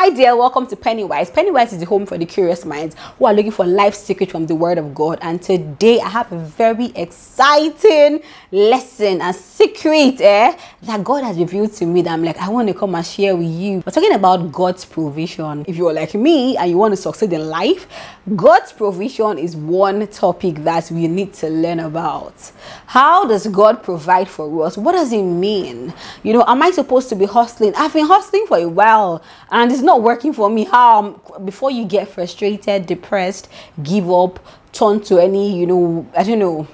Hi 0.00 0.10
there, 0.10 0.36
welcome 0.36 0.64
to 0.68 0.76
Pennywise. 0.76 1.28
Pennywise 1.28 1.72
is 1.72 1.80
the 1.80 1.84
home 1.84 2.06
for 2.06 2.16
the 2.16 2.24
curious 2.24 2.64
minds 2.64 2.94
who 3.18 3.24
are 3.24 3.34
looking 3.34 3.50
for 3.50 3.66
life 3.66 3.94
secrets 3.94 4.30
from 4.30 4.46
the 4.46 4.54
Word 4.54 4.78
of 4.78 4.94
God. 4.94 5.18
And 5.22 5.42
today 5.42 5.98
I 5.98 6.08
have 6.08 6.30
a 6.30 6.38
very 6.38 6.92
exciting 6.94 8.22
lesson 8.52 9.20
and 9.20 9.34
secret 9.34 10.20
eh, 10.20 10.56
that 10.82 11.02
God 11.02 11.24
has 11.24 11.36
revealed 11.36 11.72
to 11.72 11.84
me 11.84 12.02
that 12.02 12.12
I'm 12.12 12.22
like, 12.22 12.38
I 12.38 12.48
want 12.48 12.68
to 12.68 12.74
come 12.74 12.94
and 12.94 13.04
share 13.04 13.34
with 13.34 13.48
you. 13.48 13.82
We're 13.84 13.90
talking 13.90 14.12
about 14.12 14.52
God's 14.52 14.84
provision. 14.84 15.64
If 15.66 15.74
you're 15.74 15.92
like 15.92 16.14
me 16.14 16.56
and 16.56 16.70
you 16.70 16.78
want 16.78 16.92
to 16.92 16.96
succeed 16.96 17.32
in 17.32 17.48
life, 17.48 17.88
God's 18.36 18.72
provision 18.72 19.36
is 19.36 19.56
one 19.56 20.06
topic 20.06 20.62
that 20.62 20.92
we 20.92 21.08
need 21.08 21.32
to 21.34 21.50
learn 21.50 21.80
about. 21.80 22.52
How 22.86 23.26
does 23.26 23.48
God 23.48 23.82
provide 23.82 24.28
for 24.28 24.64
us? 24.64 24.78
What 24.78 24.92
does 24.92 25.12
it 25.12 25.24
mean? 25.24 25.92
You 26.22 26.34
know, 26.34 26.44
am 26.46 26.62
I 26.62 26.70
supposed 26.70 27.08
to 27.08 27.16
be 27.16 27.24
hustling? 27.24 27.74
I've 27.74 27.92
been 27.92 28.06
hustling 28.06 28.46
for 28.46 28.58
a 28.58 28.68
while 28.68 29.24
and 29.50 29.72
it's 29.72 29.87
not 29.88 30.02
working 30.02 30.32
for 30.32 30.48
me. 30.50 30.64
How 30.64 31.12
before 31.44 31.70
you 31.70 31.84
get 31.84 32.08
frustrated, 32.08 32.86
depressed, 32.86 33.48
give 33.82 34.10
up, 34.10 34.38
turn 34.72 35.00
to 35.04 35.18
any, 35.18 35.58
you 35.58 35.66
know, 35.66 36.06
I 36.14 36.22
don't 36.22 36.38
know, 36.38 36.68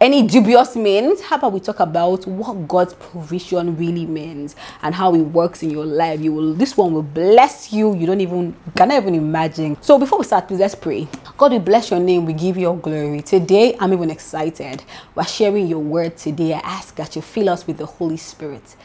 any 0.00 0.26
dubious 0.26 0.76
means 0.76 1.20
how 1.20 1.36
about 1.36 1.52
we 1.52 1.60
talk 1.60 1.78
about 1.78 2.26
what 2.26 2.66
god's 2.66 2.94
provision 2.94 3.76
really 3.76 4.06
means 4.06 4.56
and 4.80 4.94
how 4.94 5.14
it 5.14 5.20
works 5.20 5.62
in 5.62 5.68
your 5.68 5.84
life? 5.84 6.20
You 6.20 6.32
will 6.32 6.54
this 6.54 6.74
one 6.74 6.94
will 6.94 7.02
bless 7.02 7.70
you. 7.70 7.94
You 7.94 8.06
don't 8.06 8.22
even 8.22 8.56
cannot 8.74 9.02
even 9.02 9.14
imagine. 9.14 9.76
So 9.82 9.98
before 9.98 10.18
we 10.18 10.24
start 10.24 10.48
please 10.48 10.60
let's 10.60 10.74
pray. 10.74 11.06
God 11.36 11.52
we 11.52 11.58
bless 11.58 11.90
your 11.90 12.00
name. 12.00 12.24
We 12.24 12.32
give 12.32 12.56
you 12.56 12.72
glory. 12.82 13.20
Today 13.20 13.76
i'm 13.78 13.92
even 13.92 14.08
excited. 14.08 14.82
We're 15.14 15.24
sharing 15.24 15.66
your 15.66 15.80
word 15.80 16.16
today. 16.16 16.54
I 16.54 16.60
ask 16.60 16.94
that 16.94 17.14
you 17.14 17.20
fill 17.20 17.50
us 17.50 17.66
with 17.66 17.76
the 17.76 17.86
holy 17.86 18.16
spirit. 18.16 18.76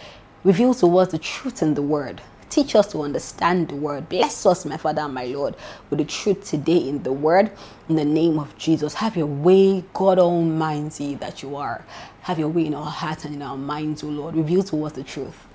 Reveal 0.44 0.73
to 0.76 0.98
us 0.98 1.12
the 1.12 1.17
truth 1.17 1.62
in 1.62 1.76
the 1.76 1.81
word 1.81 2.22
Teach 2.49 2.76
us 2.76 2.91
to 2.94 3.02
understand 3.02 3.70
the 3.70 3.76
word. 3.76 4.09
Bless 4.09 4.45
us, 4.45 4.66
my 4.66 4.77
Father 4.77 5.02
and 5.02 5.13
my 5.13 5.26
Lord, 5.26 5.55
with 5.90 5.99
the 5.99 6.05
truth 6.05 6.45
today 6.49 6.90
in 6.90 7.03
the 7.03 7.13
word. 7.13 7.52
In 7.89 7.95
the 7.95 8.06
name 8.06 8.39
of 8.39 8.58
Jesus, 8.58 8.94
have 8.95 9.17
your 9.17 9.28
way, 9.28 9.83
God 9.94 10.20
Almighty, 10.20 11.16
that 11.16 11.44
you 11.44 11.55
are. 11.55 11.86
Have 12.22 12.39
your 12.39 12.50
way 12.50 12.66
in 12.67 12.73
our 12.75 12.86
hearts 12.89 13.25
and 13.25 13.36
in 13.36 13.42
our 13.42 13.58
minds, 13.58 14.03
O 14.03 14.08
Lord. 14.08 14.36
Reveal 14.36 14.64
to 14.64 14.86
us 14.86 14.94
the 14.94 15.03
truth 15.03 15.47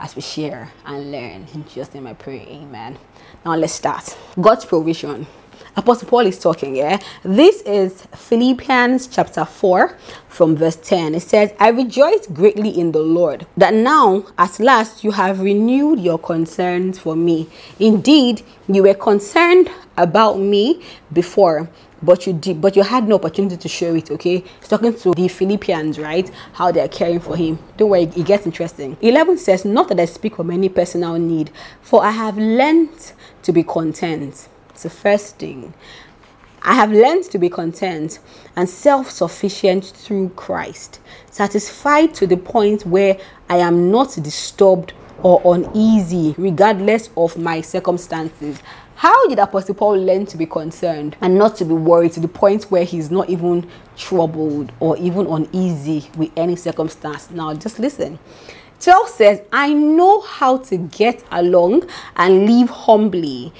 as 0.00 0.16
we 0.16 0.22
share 0.22 0.72
and 0.86 1.10
learn. 1.12 1.46
In 1.54 1.64
Jesus' 1.64 1.94
name 1.94 2.06
I 2.06 2.14
pray, 2.14 2.40
amen. 2.48 2.98
Now 3.44 3.56
let's 3.56 3.72
start. 3.74 4.16
God's 4.40 4.64
provision. 4.64 5.26
Apostle 5.76 6.08
Paul 6.08 6.26
is 6.26 6.38
talking, 6.38 6.76
yeah? 6.76 6.98
This 7.22 7.62
is 7.62 8.02
Philippians 8.14 9.06
chapter 9.06 9.44
4 9.44 9.96
from 10.28 10.56
verse 10.56 10.76
10. 10.76 11.14
It 11.14 11.20
says, 11.20 11.52
I 11.58 11.68
rejoice 11.68 12.26
greatly 12.26 12.70
in 12.70 12.92
the 12.92 13.00
Lord 13.00 13.46
that 13.56 13.74
now 13.74 14.26
at 14.36 14.58
last 14.60 15.04
you 15.04 15.12
have 15.12 15.40
renewed 15.40 16.00
your 16.00 16.18
concerns 16.18 16.98
for 16.98 17.16
me. 17.16 17.48
Indeed, 17.78 18.42
you 18.68 18.82
were 18.82 18.94
concerned 18.94 19.70
about 19.96 20.38
me 20.38 20.82
before 21.12 21.68
but 22.02 22.26
you 22.26 22.32
did 22.32 22.60
but 22.60 22.76
you 22.76 22.82
had 22.82 23.08
no 23.08 23.16
opportunity 23.16 23.56
to 23.56 23.68
show 23.68 23.94
it 23.94 24.10
okay 24.10 24.38
he's 24.60 24.68
talking 24.68 24.94
to 24.94 25.12
the 25.12 25.28
philippians 25.28 25.98
right 25.98 26.30
how 26.52 26.70
they 26.70 26.80
are 26.80 26.88
caring 26.88 27.20
for 27.20 27.36
him 27.36 27.58
don't 27.76 27.90
worry 27.90 28.02
it 28.02 28.26
gets 28.26 28.46
interesting 28.46 28.96
11 29.00 29.38
says 29.38 29.64
not 29.64 29.88
that 29.88 29.98
i 29.98 30.04
speak 30.04 30.38
of 30.38 30.48
any 30.50 30.68
personal 30.68 31.18
need 31.18 31.50
for 31.82 32.04
i 32.04 32.10
have 32.10 32.36
learned 32.38 33.12
to 33.42 33.52
be 33.52 33.62
content 33.62 34.48
the 34.82 34.90
first 34.90 35.38
thing. 35.38 35.74
I 36.62 36.74
have 36.74 36.90
learned 36.90 37.24
to 37.30 37.38
be 37.38 37.48
content 37.48 38.18
and 38.56 38.68
self 38.68 39.10
sufficient 39.10 39.84
through 39.84 40.30
Christ, 40.30 41.00
satisfied 41.30 42.14
to 42.14 42.26
the 42.26 42.36
point 42.36 42.84
where 42.84 43.16
I 43.48 43.58
am 43.58 43.90
not 43.90 44.18
disturbed 44.20 44.92
or 45.22 45.40
uneasy, 45.54 46.34
regardless 46.36 47.10
of 47.16 47.36
my 47.38 47.60
circumstances. 47.60 48.60
How 48.96 49.28
did 49.28 49.38
Apostle 49.38 49.76
Paul 49.76 49.96
learn 49.98 50.26
to 50.26 50.36
be 50.36 50.46
concerned 50.46 51.16
and 51.20 51.38
not 51.38 51.54
to 51.56 51.64
be 51.64 51.74
worried 51.74 52.12
to 52.12 52.20
the 52.20 52.26
point 52.28 52.64
where 52.64 52.84
he's 52.84 53.12
not 53.12 53.30
even 53.30 53.68
troubled 53.96 54.72
or 54.80 54.96
even 54.96 55.26
uneasy 55.28 56.10
with 56.16 56.32
any 56.36 56.56
circumstance? 56.56 57.30
Now, 57.30 57.54
just 57.54 57.78
listen. 57.78 58.18
12 58.80 59.08
says, 59.08 59.42
I 59.52 59.72
know 59.72 60.20
how 60.20 60.58
to 60.58 60.76
get 60.76 61.22
along 61.30 61.88
and 62.16 62.46
live 62.46 62.70
humbly 62.70 63.52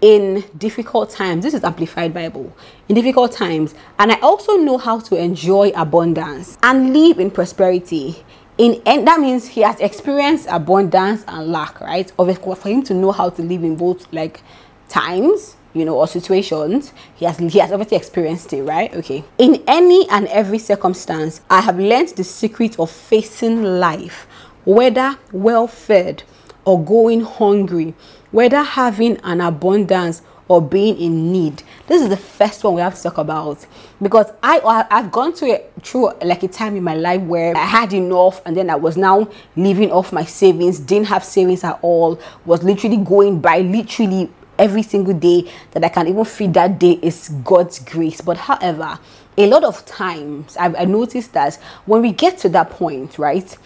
in 0.00 0.44
difficult 0.56 1.10
times. 1.10 1.44
This 1.44 1.54
is 1.54 1.64
Amplified 1.64 2.14
Bible. 2.14 2.52
In 2.88 2.94
difficult 2.94 3.32
times. 3.32 3.74
And 3.98 4.12
I 4.12 4.18
also 4.20 4.56
know 4.56 4.78
how 4.78 5.00
to 5.00 5.16
enjoy 5.16 5.72
abundance 5.74 6.58
and 6.62 6.92
live 6.92 7.18
in 7.18 7.30
prosperity. 7.30 8.24
In, 8.58 8.82
and 8.84 9.06
that 9.06 9.20
means 9.20 9.48
he 9.48 9.62
has 9.62 9.80
experienced 9.80 10.46
abundance 10.50 11.24
and 11.28 11.50
lack, 11.50 11.80
right? 11.80 12.10
Of 12.18 12.42
course, 12.42 12.60
for 12.60 12.68
him 12.68 12.82
to 12.84 12.94
know 12.94 13.12
how 13.12 13.30
to 13.30 13.42
live 13.42 13.64
in 13.64 13.76
both 13.76 14.10
like 14.12 14.42
times, 14.88 15.56
you 15.72 15.84
know, 15.84 15.96
or 15.96 16.06
situations, 16.06 16.92
he 17.14 17.24
has 17.24 17.38
he 17.38 17.58
has 17.58 17.72
obviously 17.72 17.96
experienced 17.96 18.52
it, 18.52 18.62
right? 18.62 18.92
Okay. 18.94 19.24
In 19.38 19.62
any 19.66 20.08
and 20.10 20.26
every 20.28 20.58
circumstance, 20.58 21.40
I 21.48 21.60
have 21.60 21.78
learned 21.78 22.08
the 22.08 22.24
secret 22.24 22.78
of 22.78 22.90
facing 22.90 23.62
life, 23.62 24.26
whether 24.64 25.16
well 25.32 25.66
fed 25.66 26.24
or 26.64 26.82
going 26.84 27.22
hungry, 27.22 27.94
whether 28.30 28.62
having 28.62 29.18
an 29.24 29.40
abundance 29.40 30.22
or 30.50 30.60
being 30.60 30.98
in 30.98 31.30
need. 31.30 31.62
This 31.86 32.02
is 32.02 32.08
the 32.08 32.16
first 32.16 32.64
one 32.64 32.74
we 32.74 32.80
have 32.80 32.96
to 32.96 33.02
talk 33.04 33.18
about 33.18 33.64
because 34.02 34.32
I 34.42 34.58
I've 34.90 35.12
gone 35.12 35.32
through 35.32 35.52
a, 35.52 35.64
through 35.80 36.10
like 36.24 36.42
a 36.42 36.48
time 36.48 36.74
in 36.74 36.82
my 36.82 36.96
life 36.96 37.22
where 37.22 37.56
I 37.56 37.64
had 37.64 37.92
enough 37.92 38.42
and 38.44 38.56
then 38.56 38.68
I 38.68 38.74
was 38.74 38.96
now 38.96 39.30
living 39.54 39.92
off 39.92 40.12
my 40.12 40.24
savings, 40.24 40.80
didn't 40.80 41.06
have 41.06 41.22
savings 41.22 41.62
at 41.62 41.78
all, 41.82 42.18
was 42.44 42.64
literally 42.64 42.96
going 42.96 43.40
by 43.40 43.60
literally 43.60 44.28
every 44.58 44.82
single 44.82 45.14
day 45.14 45.48
that 45.70 45.84
I 45.84 45.88
can 45.88 46.08
even 46.08 46.24
feed 46.24 46.54
that 46.54 46.80
day 46.80 46.98
is 47.00 47.28
God's 47.44 47.78
grace. 47.78 48.20
But 48.20 48.36
however, 48.36 48.98
a 49.38 49.46
lot 49.46 49.62
of 49.62 49.86
times 49.86 50.56
I've 50.56 50.74
I 50.74 50.84
noticed 50.84 51.32
that 51.34 51.54
when 51.86 52.02
we 52.02 52.10
get 52.10 52.38
to 52.38 52.48
that 52.48 52.70
point, 52.70 53.20
right, 53.20 53.56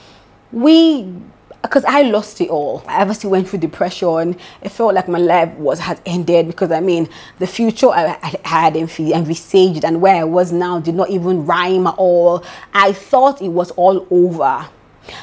we 0.53 1.15
because 1.65 1.85
I 1.87 2.03
lost 2.03 2.43
it 2.43 2.51
all. 2.51 2.85
I 2.87 3.01
obviously 3.01 3.31
went 3.31 3.49
through 3.49 3.61
depression. 3.61 4.37
It 4.61 4.69
felt 4.69 4.93
like 4.95 5.09
my 5.09 5.19
life 5.19 5.51
was 5.55 5.81
had 5.81 5.99
ended 6.05 6.47
because 6.47 6.71
I 6.71 6.81
mean 6.81 7.09
the 7.39 7.47
future 7.47 7.89
I, 7.89 8.19
I 8.23 8.39
had 8.47 8.77
envisaged 8.77 9.83
and 9.83 10.03
where 10.03 10.17
I 10.17 10.25
was 10.25 10.53
now 10.53 10.79
did 10.79 10.95
not 10.95 11.09
even 11.09 11.47
rhyme 11.47 11.87
at 11.87 11.95
all. 11.97 12.45
I 12.75 12.93
thought 12.93 13.41
it 13.41 13.49
was 13.49 13.71
all 13.73 14.07
over. 14.11 14.69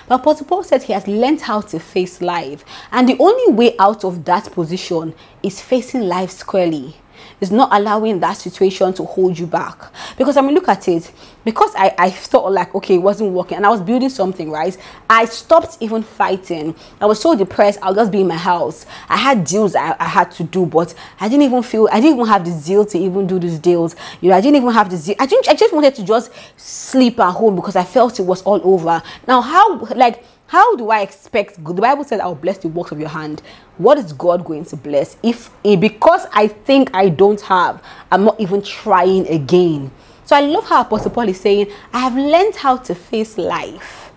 But 0.07 0.21
Apostle 0.21 0.47
Paul 0.47 0.63
said 0.63 0.81
he 0.81 0.93
has 0.93 1.07
learned 1.07 1.41
how 1.41 1.61
to 1.61 1.79
face 1.79 2.21
life, 2.21 2.63
and 2.91 3.09
the 3.09 3.17
only 3.19 3.53
way 3.53 3.75
out 3.79 4.03
of 4.03 4.25
that 4.25 4.51
position 4.51 5.13
is 5.41 5.59
facing 5.59 6.01
life 6.01 6.29
squarely 6.31 6.95
is 7.41 7.51
not 7.51 7.69
allowing 7.73 8.19
that 8.19 8.33
situation 8.33 8.93
to 8.93 9.03
hold 9.03 9.37
you 9.37 9.47
back. 9.47 9.91
Because 10.17 10.37
I 10.37 10.41
mean, 10.41 10.53
look 10.53 10.69
at 10.69 10.87
it. 10.87 11.11
Because 11.43 11.73
I, 11.75 11.93
I 11.97 12.09
thought 12.11 12.51
like, 12.51 12.73
okay, 12.75 12.95
it 12.95 12.99
wasn't 12.99 13.31
working 13.31 13.57
and 13.57 13.65
I 13.65 13.69
was 13.69 13.81
building 13.81 14.09
something, 14.09 14.51
right? 14.51 14.77
I 15.09 15.25
stopped 15.25 15.77
even 15.79 16.03
fighting. 16.03 16.75
I 17.01 17.07
was 17.07 17.19
so 17.19 17.35
depressed. 17.35 17.79
I'll 17.81 17.95
just 17.95 18.11
be 18.11 18.21
in 18.21 18.27
my 18.27 18.37
house. 18.37 18.85
I 19.09 19.17
had 19.17 19.43
deals 19.43 19.75
I, 19.75 19.95
I 19.99 20.05
had 20.05 20.31
to 20.33 20.43
do, 20.43 20.67
but 20.67 20.93
I 21.19 21.27
didn't 21.27 21.43
even 21.43 21.63
feel, 21.63 21.89
I 21.91 21.99
didn't 21.99 22.17
even 22.17 22.27
have 22.27 22.45
the 22.45 22.51
zeal 22.51 22.85
to 22.85 22.97
even 22.97 23.25
do 23.25 23.39
these 23.39 23.57
deals. 23.57 23.95
You 24.21 24.29
know, 24.29 24.35
I 24.35 24.41
didn't 24.41 24.57
even 24.57 24.71
have 24.71 24.91
the 24.91 24.97
zeal. 24.97 25.15
I, 25.19 25.25
didn't, 25.25 25.49
I 25.49 25.55
just 25.55 25.73
wanted 25.73 25.95
to 25.95 26.03
just 26.03 26.31
sleep 26.57 27.19
at 27.19 27.31
home 27.31 27.55
because 27.55 27.75
I 27.75 27.83
felt 27.83 28.19
it 28.19 28.23
was 28.23 28.43
all 28.43 28.61
over. 28.63 29.01
Now, 29.27 29.41
how, 29.41 29.79
like, 29.95 30.23
how 30.51 30.75
do 30.75 30.89
I 30.89 30.99
expect 30.99 31.63
The 31.63 31.73
Bible 31.75 32.03
says, 32.03 32.19
I'll 32.19 32.35
bless 32.35 32.57
the 32.57 32.67
works 32.67 32.91
of 32.91 32.99
your 32.99 33.07
hand. 33.07 33.41
What 33.77 33.97
is 33.97 34.11
God 34.11 34.43
going 34.43 34.65
to 34.65 34.75
bless 34.75 35.15
if 35.23 35.49
eh, 35.63 35.77
because 35.77 36.27
I 36.33 36.49
think 36.49 36.89
I 36.93 37.07
don't 37.07 37.39
have, 37.39 37.81
I'm 38.11 38.25
not 38.25 38.37
even 38.37 38.61
trying 38.61 39.29
again? 39.29 39.91
So 40.25 40.35
I 40.35 40.41
love 40.41 40.65
how 40.65 40.81
Apostle 40.81 41.11
Paul 41.11 41.29
is 41.29 41.39
saying, 41.39 41.71
I 41.93 41.99
have 41.99 42.17
learned 42.17 42.57
how 42.57 42.75
to 42.75 42.93
face 42.93 43.37
life. 43.37 44.11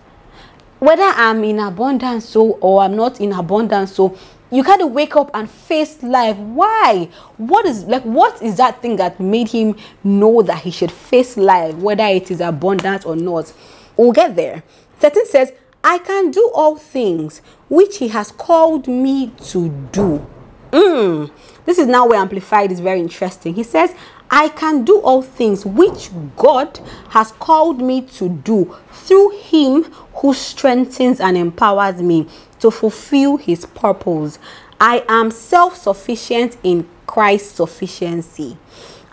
Whether 0.79 1.03
I'm 1.03 1.41
in 1.45 1.57
abundance 1.57 2.25
so 2.25 2.57
or 2.59 2.81
I'm 2.81 2.97
not 2.97 3.21
in 3.21 3.31
abundance 3.31 3.95
so 3.95 4.17
you 4.51 4.61
kind 4.61 4.81
of 4.81 4.91
wake 4.91 5.15
up 5.15 5.31
and 5.33 5.49
face 5.49 6.03
life. 6.03 6.35
Why? 6.35 7.07
What 7.37 7.65
is 7.65 7.85
like 7.85 8.03
what 8.03 8.41
is 8.41 8.57
that 8.57 8.81
thing 8.81 8.97
that 8.97 9.21
made 9.21 9.47
him 9.47 9.77
know 10.03 10.41
that 10.41 10.63
he 10.63 10.71
should 10.71 10.91
face 10.91 11.37
life, 11.37 11.75
whether 11.75 12.03
it 12.03 12.29
is 12.29 12.41
abundance 12.41 13.05
or 13.05 13.15
not? 13.15 13.53
We'll 13.95 14.11
get 14.11 14.35
there. 14.35 14.63
13 14.99 15.25
says, 15.27 15.53
I 15.87 15.99
can 15.99 16.31
do 16.31 16.49
all 16.55 16.77
things 16.77 17.43
which 17.69 17.99
he 17.99 18.07
has 18.07 18.31
called 18.31 18.87
me 18.87 19.27
to 19.51 19.69
do. 19.91 20.25
Mm. 20.71 21.29
This 21.65 21.77
is 21.77 21.85
now 21.85 22.07
where 22.07 22.19
Amplified 22.19 22.71
is 22.71 22.79
very 22.79 22.99
interesting. 22.99 23.53
He 23.53 23.61
says, 23.61 23.93
I 24.31 24.49
can 24.49 24.83
do 24.83 24.99
all 25.01 25.21
things 25.21 25.63
which 25.63 26.09
God 26.37 26.79
has 27.09 27.33
called 27.33 27.81
me 27.81 28.01
to 28.01 28.29
do 28.29 28.75
through 28.91 29.29
him 29.41 29.83
who 30.15 30.33
strengthens 30.33 31.19
and 31.19 31.37
empowers 31.37 32.01
me 32.01 32.27
to 32.61 32.71
fulfill 32.71 33.37
his 33.37 33.67
purpose. 33.67 34.39
I 34.81 35.05
am 35.07 35.29
self 35.29 35.77
sufficient 35.77 36.57
in 36.63 36.89
Christ's 37.05 37.57
sufficiency. 37.57 38.57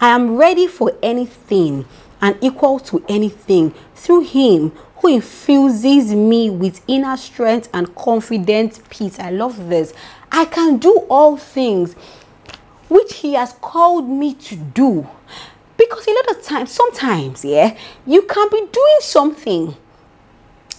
I 0.00 0.08
am 0.08 0.38
ready 0.38 0.66
for 0.68 0.96
anything 1.02 1.84
and 2.22 2.38
equal 2.40 2.78
to 2.78 3.04
anything 3.10 3.74
through 3.94 4.22
him 4.22 4.72
who 5.02 5.08
infuses 5.08 6.14
me 6.14 6.48
with 6.48 6.80
inner 6.86 7.16
strength 7.16 7.68
and 7.74 7.92
confident 7.96 8.80
peace. 8.88 9.18
I 9.18 9.30
love 9.30 9.68
this. 9.68 9.92
I 10.30 10.44
can 10.44 10.78
do 10.78 11.04
all 11.10 11.36
things 11.36 11.94
which 12.88 13.14
he 13.14 13.34
has 13.34 13.52
called 13.54 14.08
me 14.08 14.32
to 14.34 14.54
do. 14.54 15.08
Because 15.76 16.06
a 16.06 16.12
lot 16.12 16.30
of 16.30 16.42
times, 16.44 16.70
sometimes, 16.70 17.44
yeah, 17.44 17.76
you 18.06 18.22
can 18.22 18.48
be 18.50 18.60
doing 18.60 18.98
something. 19.00 19.76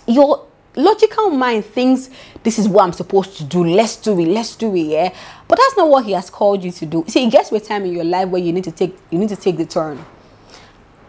Your 0.08 0.48
logical 0.76 1.30
mind 1.30 1.66
thinks 1.66 2.10
this 2.44 2.58
is 2.58 2.70
what 2.70 2.86
I'm 2.86 2.94
supposed 2.94 3.36
to 3.38 3.44
do. 3.44 3.66
Let's 3.66 3.98
do 3.98 4.18
it. 4.20 4.28
Let's 4.28 4.56
do 4.56 4.74
it. 4.74 4.84
Yeah. 4.84 5.14
But 5.50 5.58
that's 5.58 5.76
not 5.76 5.90
what 5.90 6.06
he 6.06 6.14
has 6.14 6.30
called 6.30 6.64
you 6.64 6.72
to 6.72 6.86
do. 6.86 7.04
See, 7.10 7.26
it 7.26 7.32
gets 7.32 7.50
to 7.50 7.56
a 7.56 7.60
time 7.60 7.84
in 7.84 7.92
your 7.92 8.06
life 8.06 8.30
where 8.30 8.42
you 8.42 8.54
need 8.54 8.64
to 8.64 8.72
take 8.72 8.98
you 9.10 9.20
need 9.20 9.30
to 9.30 9.36
take 9.36 9.58
the 9.58 9.66
turn. 9.66 10.04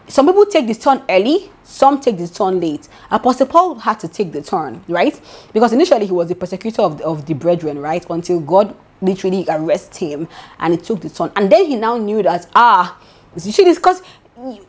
Some 0.08 0.26
people 0.26 0.46
take 0.46 0.66
this 0.66 0.78
turn 0.78 1.02
early, 1.08 1.50
some 1.62 2.00
take 2.00 2.18
this 2.18 2.30
turn 2.30 2.60
late. 2.60 2.88
Apostle 3.10 3.46
Paul 3.46 3.76
had 3.76 3.98
to 4.00 4.08
take 4.08 4.32
the 4.32 4.42
turn, 4.42 4.84
right? 4.88 5.18
Because 5.52 5.72
initially 5.72 6.06
he 6.06 6.12
was 6.12 6.28
the 6.28 6.34
persecutor 6.34 6.82
of 6.82 6.98
the, 6.98 7.04
of 7.04 7.26
the 7.26 7.34
brethren, 7.34 7.78
right? 7.78 8.04
Until 8.10 8.40
God 8.40 8.76
literally 9.00 9.44
arrested 9.48 9.96
him 9.96 10.28
and 10.58 10.74
he 10.74 10.80
took 10.80 11.00
the 11.00 11.10
turn. 11.10 11.32
And 11.36 11.50
then 11.50 11.66
he 11.66 11.76
now 11.76 11.96
knew 11.96 12.22
that, 12.22 12.46
ah, 12.54 12.98
you 13.34 13.52
see 13.52 13.64
this? 13.64 13.78
Because 13.78 14.02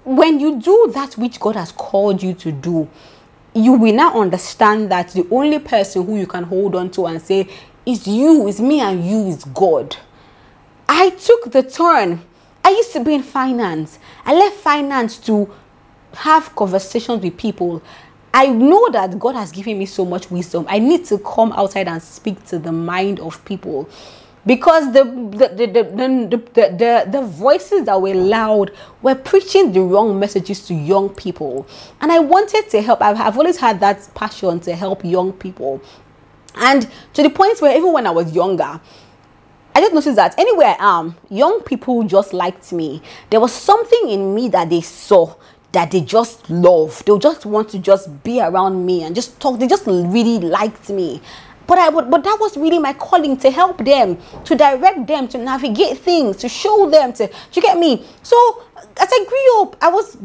when 0.04 0.40
you 0.40 0.60
do 0.60 0.92
that 0.94 1.16
which 1.16 1.40
God 1.40 1.56
has 1.56 1.72
called 1.72 2.24
you 2.24 2.34
to 2.36 2.52
do, 2.52 2.88
you 3.54 3.74
will 3.74 3.94
now 3.94 4.20
understand 4.20 4.92
that 4.92 5.10
the 5.10 5.28
only 5.32 5.60
person 5.60 6.06
who 6.06 6.18
you 6.18 6.28
can 6.28 6.44
hold 6.44 6.76
on 6.76 6.92
to 6.92 7.08
and 7.08 7.22
say, 7.22 7.48
is 7.86 8.08
you, 8.08 8.48
is 8.48 8.60
me 8.60 8.82
and 8.82 9.06
you, 9.06 9.28
is 9.28 9.44
God. 9.46 9.96
I 10.90 11.10
took 11.12 11.52
the 11.52 11.64
turn. 11.64 12.22
I 12.66 12.70
used 12.72 12.94
to 12.94 13.04
be 13.04 13.14
in 13.14 13.22
finance. 13.22 14.00
I 14.26 14.34
left 14.34 14.56
finance 14.56 15.20
to 15.20 15.54
have 16.16 16.56
conversations 16.56 17.22
with 17.22 17.38
people. 17.38 17.80
I 18.34 18.48
know 18.48 18.90
that 18.90 19.20
God 19.20 19.36
has 19.36 19.52
given 19.52 19.78
me 19.78 19.86
so 19.86 20.04
much 20.04 20.32
wisdom. 20.32 20.66
I 20.68 20.80
need 20.80 21.06
to 21.06 21.20
come 21.20 21.52
outside 21.52 21.88
and 21.88 22.02
speak 22.02 22.44
to 22.46 22.58
the 22.58 22.72
mind 22.72 23.20
of 23.20 23.46
people 23.46 23.88
because 24.48 24.92
the 24.94 25.04
the 25.04 25.48
the, 25.50 25.68
the, 25.68 26.38
the, 26.54 26.70
the, 26.72 27.12
the, 27.12 27.22
voices 27.22 27.86
that 27.86 28.02
were 28.02 28.16
loud 28.16 28.72
were 29.04 29.14
preaching 29.14 29.72
the 29.72 29.82
wrong 29.82 30.20
messages 30.20 30.66
to 30.68 30.74
young 30.76 31.10
people 31.10 31.66
and 32.02 32.12
i 32.12 32.20
wanted 32.20 32.70
to 32.70 32.80
help 32.80 33.02
I've, 33.02 33.20
I've 33.20 33.38
always 33.40 33.58
had 33.58 33.80
that 33.80 34.08
passion 34.14 34.60
to 34.60 34.76
help 34.76 35.04
young 35.04 35.34
people 35.34 35.82
and 36.54 36.88
to 37.14 37.24
the 37.24 37.30
point 37.32 37.60
where 37.60 37.76
even 37.76 37.92
when 37.92 38.06
i 38.06 38.12
was 38.12 38.32
younger 38.36 38.80
I 39.76 39.82
just 39.82 39.94
noticed 39.94 40.16
that 40.16 40.40
anywhere 40.40 40.76
I 40.80 41.00
am, 41.00 41.18
young 41.30 41.60
people 41.62 42.04
just 42.04 42.32
liked 42.32 42.72
me. 42.72 43.02
There 43.30 43.42
was 43.42 43.54
something 43.54 44.10
in 44.10 44.34
me 44.34 44.48
that 44.50 44.70
they 44.70 44.80
saw 44.80 45.36
that 45.74 45.92
they 45.92 46.00
just 46.00 46.50
love. 46.50 47.04
They 47.06 47.18
just 47.18 47.46
want 47.46 47.68
to 47.72 47.80
just 47.80 48.24
be 48.24 48.40
around 48.40 48.86
me 48.86 49.04
and 49.04 49.14
just 49.14 49.38
talk. 49.40 49.60
They 49.60 49.68
just 49.68 49.86
really 49.86 50.40
liked 50.40 50.90
me 50.90 51.22
but 51.68 51.80
I 51.80 51.90
would, 51.90 52.10
but 52.10 52.24
that 52.24 52.38
was 52.40 52.58
really 52.58 52.80
my 52.80 52.94
calling 52.94 53.38
to 53.38 53.50
help 53.50 53.84
them, 53.84 54.18
to 54.44 54.56
direct 54.56 55.08
them, 55.08 55.28
to 55.30 55.38
navigate 55.38 55.98
things, 55.98 56.38
to 56.38 56.50
show 56.50 56.90
them, 56.90 57.14
to, 57.14 57.30
you 57.54 57.62
get 57.62 57.78
me? 57.78 58.06
So 58.24 58.64
as 59.00 59.10
I 59.12 59.26
grew 59.28 59.62
up, 59.62 59.76
I 59.82 59.90
was 59.90 60.18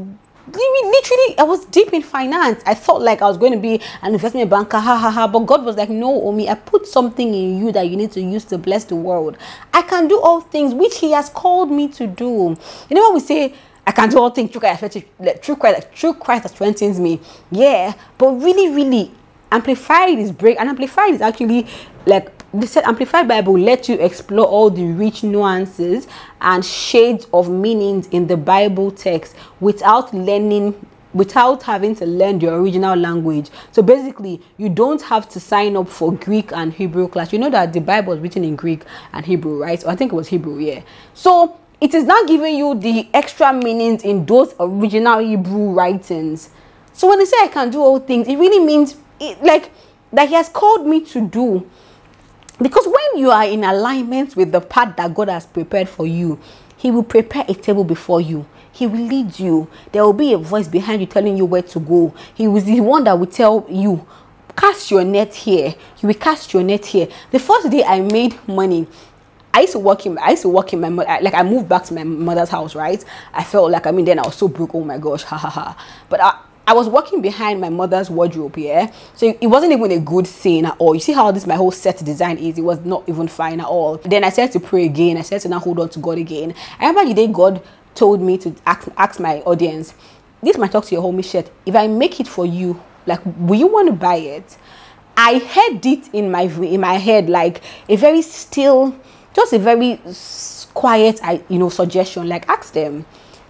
literally 0.53 1.39
I 1.39 1.43
was 1.45 1.65
deep 1.67 1.93
in 1.93 2.03
finance. 2.03 2.63
I 2.67 2.75
thought 2.75 3.03
like 3.03 3.23
I 3.23 3.29
was 3.29 3.37
going 3.39 3.53
to 3.53 3.59
be 3.59 3.81
an 4.03 4.15
investment 4.15 4.51
banker, 4.51 4.79
ha 4.79 4.97
ha 4.97 5.11
ha. 5.11 5.27
But 5.27 5.41
God 5.41 5.65
was 5.65 5.77
like, 5.77 5.91
no, 5.91 6.23
Omi, 6.23 6.49
I 6.49 6.55
put 6.55 6.87
something 6.87 7.35
in 7.35 7.59
you 7.59 7.73
that 7.73 7.89
you 7.89 7.97
need 7.97 8.13
to 8.13 8.21
use 8.21 8.45
to 8.47 8.59
bless 8.59 8.85
the 8.85 8.97
world. 8.97 9.37
I 9.73 9.83
can 9.83 10.09
do 10.09 10.21
all 10.21 10.41
things 10.41 10.75
which 10.75 10.99
He 10.99 11.13
has 11.13 11.29
called 11.29 11.71
me 11.71 11.89
to 11.89 12.07
do. 12.07 12.57
You 12.89 12.97
know 12.97 13.03
what 13.03 13.15
we 13.15 13.21
say? 13.21 13.55
I 13.87 13.93
can 13.93 14.09
do 14.09 14.19
all 14.19 14.31
things 14.31 14.53
through 14.53 14.61
Christ, 14.61 15.03
through 15.43 15.57
Christ, 15.57 15.89
through 15.95 16.15
Christ 16.15 16.43
that 16.45 16.51
strengthens 16.51 17.01
me. 17.01 17.21
Yeah, 17.51 17.95
but 18.19 18.29
really, 18.33 18.69
really, 18.75 19.11
amplified 19.51 20.19
is 20.19 20.33
break 20.33 20.59
and 20.61 20.69
amplified 20.69 21.15
is 21.15 21.21
actually 21.21 21.67
like 22.07 22.31
the 22.53 22.67
said 22.67 22.85
amplified 22.85 23.29
bible 23.29 23.57
let 23.57 23.89
you 23.89 23.95
explore 23.97 24.47
all 24.47 24.71
the 24.71 24.85
rich 24.93 25.23
nuances 25.23 26.09
and 26.41 26.65
shades 26.65 27.27
of 27.33 27.49
meanings 27.49 28.09
in 28.09 28.27
the 28.27 28.37
bible 28.37 28.91
text 28.91 29.37
without 29.61 30.13
learning 30.13 30.75
without 31.13 31.63
having 31.63 31.95
to 31.95 32.07
learn 32.07 32.39
the 32.39 32.53
original 32.53 32.97
language. 32.97 33.51
So 33.73 33.83
basically 33.83 34.41
you 34.59 34.69
don't 34.69 35.03
have 35.03 35.29
to 35.31 35.41
sign 35.41 35.77
up 35.77 35.89
for 35.89 36.13
greek 36.13 36.53
and 36.53 36.73
hebrew 36.73 37.09
class. 37.09 37.33
You 37.33 37.39
know 37.39 37.51
that 37.51 37.73
the 37.73 37.81
bible 37.81 38.13
is 38.13 38.21
written 38.21 38.45
in 38.45 38.57
greek 38.57 38.85
and 39.13 39.25
hebrew 39.27 39.61
right? 39.61 39.81
So 39.81 39.89
i 39.89 39.97
think 39.97 40.13
it 40.13 40.15
was 40.15 40.29
hebrew 40.29 40.59
yeah. 40.59 40.83
So 41.15 41.59
it 41.81 41.95
is 41.95 42.05
not 42.05 42.29
giving 42.29 42.55
you 42.57 42.75
the 42.75 43.09
extra 43.15 43.53
meanings 43.53 44.05
in 44.05 44.27
those 44.27 44.55
original 44.61 45.19
hebrew 45.19 45.73
writings. 45.73 46.51
So 46.93 47.09
when 47.09 47.19
they 47.19 47.25
say 47.25 47.37
i 47.41 47.49
can 47.49 47.71
do 47.71 47.81
all 47.81 47.99
things 47.99 48.29
it 48.29 48.37
really 48.37 48.65
means 48.65 48.97
it, 49.19 49.43
like 49.43 49.73
that 50.13 50.29
he 50.29 50.35
has 50.35 50.49
called 50.49 50.87
me 50.87 51.05
to 51.07 51.27
do 51.27 51.69
because 52.63 52.87
when 52.87 53.19
you 53.21 53.31
are 53.31 53.45
in 53.45 53.65
alignment 53.65 54.37
with 54.37 54.53
the 54.53 54.61
path 54.61 54.97
that 54.97 55.15
god 55.15 55.29
has 55.29 55.47
prepared 55.47 55.89
for 55.89 56.07
you 56.07 56.39
he 56.81 56.91
will 56.91 57.03
prepare 57.03 57.45
a 57.47 57.53
table 57.53 57.85
before 57.85 58.23
you. 58.23 58.47
He 58.73 58.87
will 58.87 59.05
lead 59.07 59.39
you. 59.39 59.69
There 59.93 60.03
will 60.03 60.15
be 60.15 60.33
a 60.33 60.39
voice 60.39 60.67
behind 60.67 61.03
you 61.03 61.07
telling 61.07 61.37
you 61.37 61.45
where 61.45 61.61
to 61.61 61.79
go. 61.79 62.15
He 62.35 62.49
was 62.49 62.65
the 62.65 62.81
one 62.81 63.05
that 63.05 63.19
will 63.19 63.27
tell 63.27 63.67
you 63.69 64.07
cast 64.57 64.91
your 64.91 65.05
net 65.05 65.35
here. 65.35 65.75
You 65.99 66.07
will 66.07 66.15
cast 66.15 66.55
your 66.55 66.63
net 66.63 66.87
here. 66.87 67.09
The 67.33 67.39
first 67.39 67.71
day 67.71 67.85
i 67.85 68.01
made 68.01 68.35
money 68.49 68.87
I 69.53 69.63
used 69.63 69.73
to 69.73 69.79
work 69.79 70.07
in 70.07 70.17
I 70.19 70.31
used 70.31 70.43
to 70.43 70.49
work 70.49 70.73
in 70.73 70.81
my 70.81 70.89
like 70.89 71.35
I 71.35 71.43
moved 71.43 71.69
back 71.69 71.85
to 71.85 71.95
my 71.95 72.05
mother's 72.05 72.49
house, 72.49 72.75
right? 72.75 73.05
I 73.35 73.45
felt 73.45 73.71
like 73.71 73.87
I 73.87 73.91
mean 73.91 74.07
then 74.07 74.19
I 74.19 74.23
was 74.23 74.37
so 74.37 74.49
broke, 74.49 74.75
oh 74.75 74.83
my 74.85 74.97
gosh, 74.97 75.23
ha 75.25 75.37
ha 75.37 75.51
ha. 75.51 75.87
But 76.09 76.21
I, 76.23 76.39
I 76.67 76.73
was 76.73 76.89
working 76.89 77.21
behind 77.21 77.61
my 77.61 77.69
mother's 77.69 78.11
wardrobe, 78.11 78.57
yeah. 78.57 78.93
So 79.15 79.35
it 79.41 79.47
wasn't 79.47 79.73
even 79.73 79.91
a 79.91 79.99
good 79.99 80.27
thing 80.27 80.67
at 80.67 80.77
all. 80.79 80.95
You 80.95 81.01
see 81.01 81.13
how 81.13 81.31
this 81.33 81.47
my 81.47 81.57
whole 81.57 81.73
set 81.73 82.05
design 82.05 82.39
is? 82.39 82.59
It 82.59 82.63
was 82.63 82.81
not 82.85 83.09
even 83.09 83.29
fine 83.29 83.61
at 83.61 83.67
all. 83.67 83.97
Then 83.97 84.25
I 84.25 84.31
said 84.31 84.53
to 84.53 84.61
pray 84.61 84.85
again. 84.85 85.17
I 85.17 85.23
said 85.23 85.41
to 85.43 85.49
now 85.49 85.59
hold 85.59 85.81
on 85.81 85.89
to 85.91 85.99
God 85.99 86.19
again. 86.19 86.55
I 86.79 86.87
remember 86.89 87.09
the 87.09 87.15
day 87.15 87.27
God 87.27 87.63
told 87.95 88.21
me 88.21 88.39
to 88.39 88.55
ask, 88.67 88.89
ask 88.97 89.19
my 89.19 89.41
audience, 89.41 89.95
this 90.43 90.57
might 90.57 90.73
talk 90.73 90.85
to 90.87 90.95
your 90.95 91.03
homie 91.03 91.25
shirt. 91.25 91.51
If 91.67 91.75
I 91.75 91.87
make 91.89 92.21
it 92.21 92.29
for 92.29 92.47
you, 92.47 92.81
like, 93.07 93.21
will 93.25 93.59
you 93.59 93.67
want 93.67 93.89
to 93.89 93.95
buy 93.95 94.17
it? 94.17 94.57
I 95.17 95.39
heard 95.39 95.85
it 95.85 96.15
in 96.15 96.31
my 96.31 96.43
in 96.43 96.81
my 96.81 96.95
head 96.95 97.29
like 97.29 97.63
a 97.89 97.97
very 97.97 98.23
still, 98.23 98.97
just 99.35 99.53
a 99.53 99.59
very 99.59 100.01
quiet, 100.73 101.21
I 101.23 101.43
you 101.49 101.59
know 101.59 101.69
suggestion. 101.69 102.29
Like 102.29 102.49
ask 102.49 102.73
them, 102.73 103.05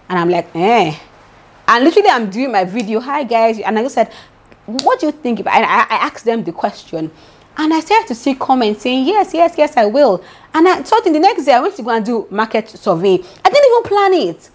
and 0.09 0.19
I'm 0.19 0.29
like, 0.29 0.53
eh 0.55 0.97
and 1.71 1.85
literally, 1.85 2.09
I'm 2.09 2.29
doing 2.29 2.51
my 2.51 2.65
video. 2.65 2.99
Hi 2.99 3.23
guys, 3.23 3.57
and 3.59 3.79
I 3.79 3.83
just 3.83 3.95
said, 3.95 4.11
"What 4.65 4.99
do 4.99 5.05
you 5.05 5.13
think?" 5.13 5.39
If 5.39 5.47
I, 5.47 5.61
I 5.61 5.95
asked 6.05 6.25
them 6.25 6.43
the 6.43 6.51
question, 6.51 7.09
and 7.55 7.73
I 7.73 7.79
started 7.79 8.09
to 8.09 8.15
see 8.15 8.35
comments 8.35 8.81
saying, 8.81 9.07
"Yes, 9.07 9.33
yes, 9.33 9.55
yes, 9.57 9.77
I 9.77 9.85
will." 9.85 10.21
And 10.53 10.67
I 10.67 10.81
thought 10.81 11.07
in 11.07 11.13
the 11.13 11.19
next 11.19 11.45
day 11.45 11.53
I 11.53 11.61
went 11.61 11.77
to 11.77 11.83
go 11.83 11.91
and 11.91 12.05
do 12.05 12.27
market 12.29 12.69
survey. 12.69 13.13
I 13.45 13.49
didn't 13.49 13.71
even 13.71 13.83
plan 13.83 14.13
it. 14.13 14.49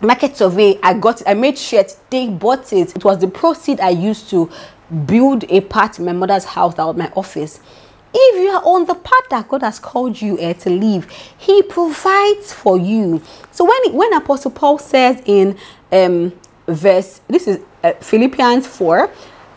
Market 0.00 0.34
survey. 0.34 0.78
I 0.82 0.94
got. 0.94 1.20
It. 1.20 1.28
I 1.28 1.34
made 1.34 1.58
sure 1.58 1.84
they 2.08 2.28
bought 2.28 2.72
it. 2.72 2.96
It 2.96 3.04
was 3.04 3.18
the 3.18 3.28
proceed 3.28 3.78
I 3.78 3.90
used 3.90 4.30
to 4.30 4.50
build 5.04 5.44
a 5.50 5.60
part 5.60 5.98
in 5.98 6.06
my 6.06 6.12
mother's 6.12 6.46
house 6.46 6.74
was 6.78 6.96
my 6.96 7.12
office 7.14 7.60
if 8.12 8.42
you 8.42 8.50
are 8.50 8.62
on 8.64 8.86
the 8.86 8.94
path 8.94 9.28
that 9.30 9.48
God 9.48 9.62
has 9.62 9.78
called 9.78 10.20
you 10.20 10.38
uh, 10.38 10.52
to 10.54 10.70
live, 10.70 11.08
He 11.38 11.62
provides 11.62 12.52
for 12.52 12.76
you. 12.76 13.22
So 13.52 13.64
when 13.64 13.94
when 13.94 14.12
Apostle 14.14 14.50
Paul 14.50 14.78
says 14.78 15.22
in 15.26 15.56
um, 15.92 16.32
verse, 16.66 17.20
this 17.28 17.46
is 17.48 17.60
uh, 17.82 17.92
Philippians 17.94 18.66
four, 18.66 19.10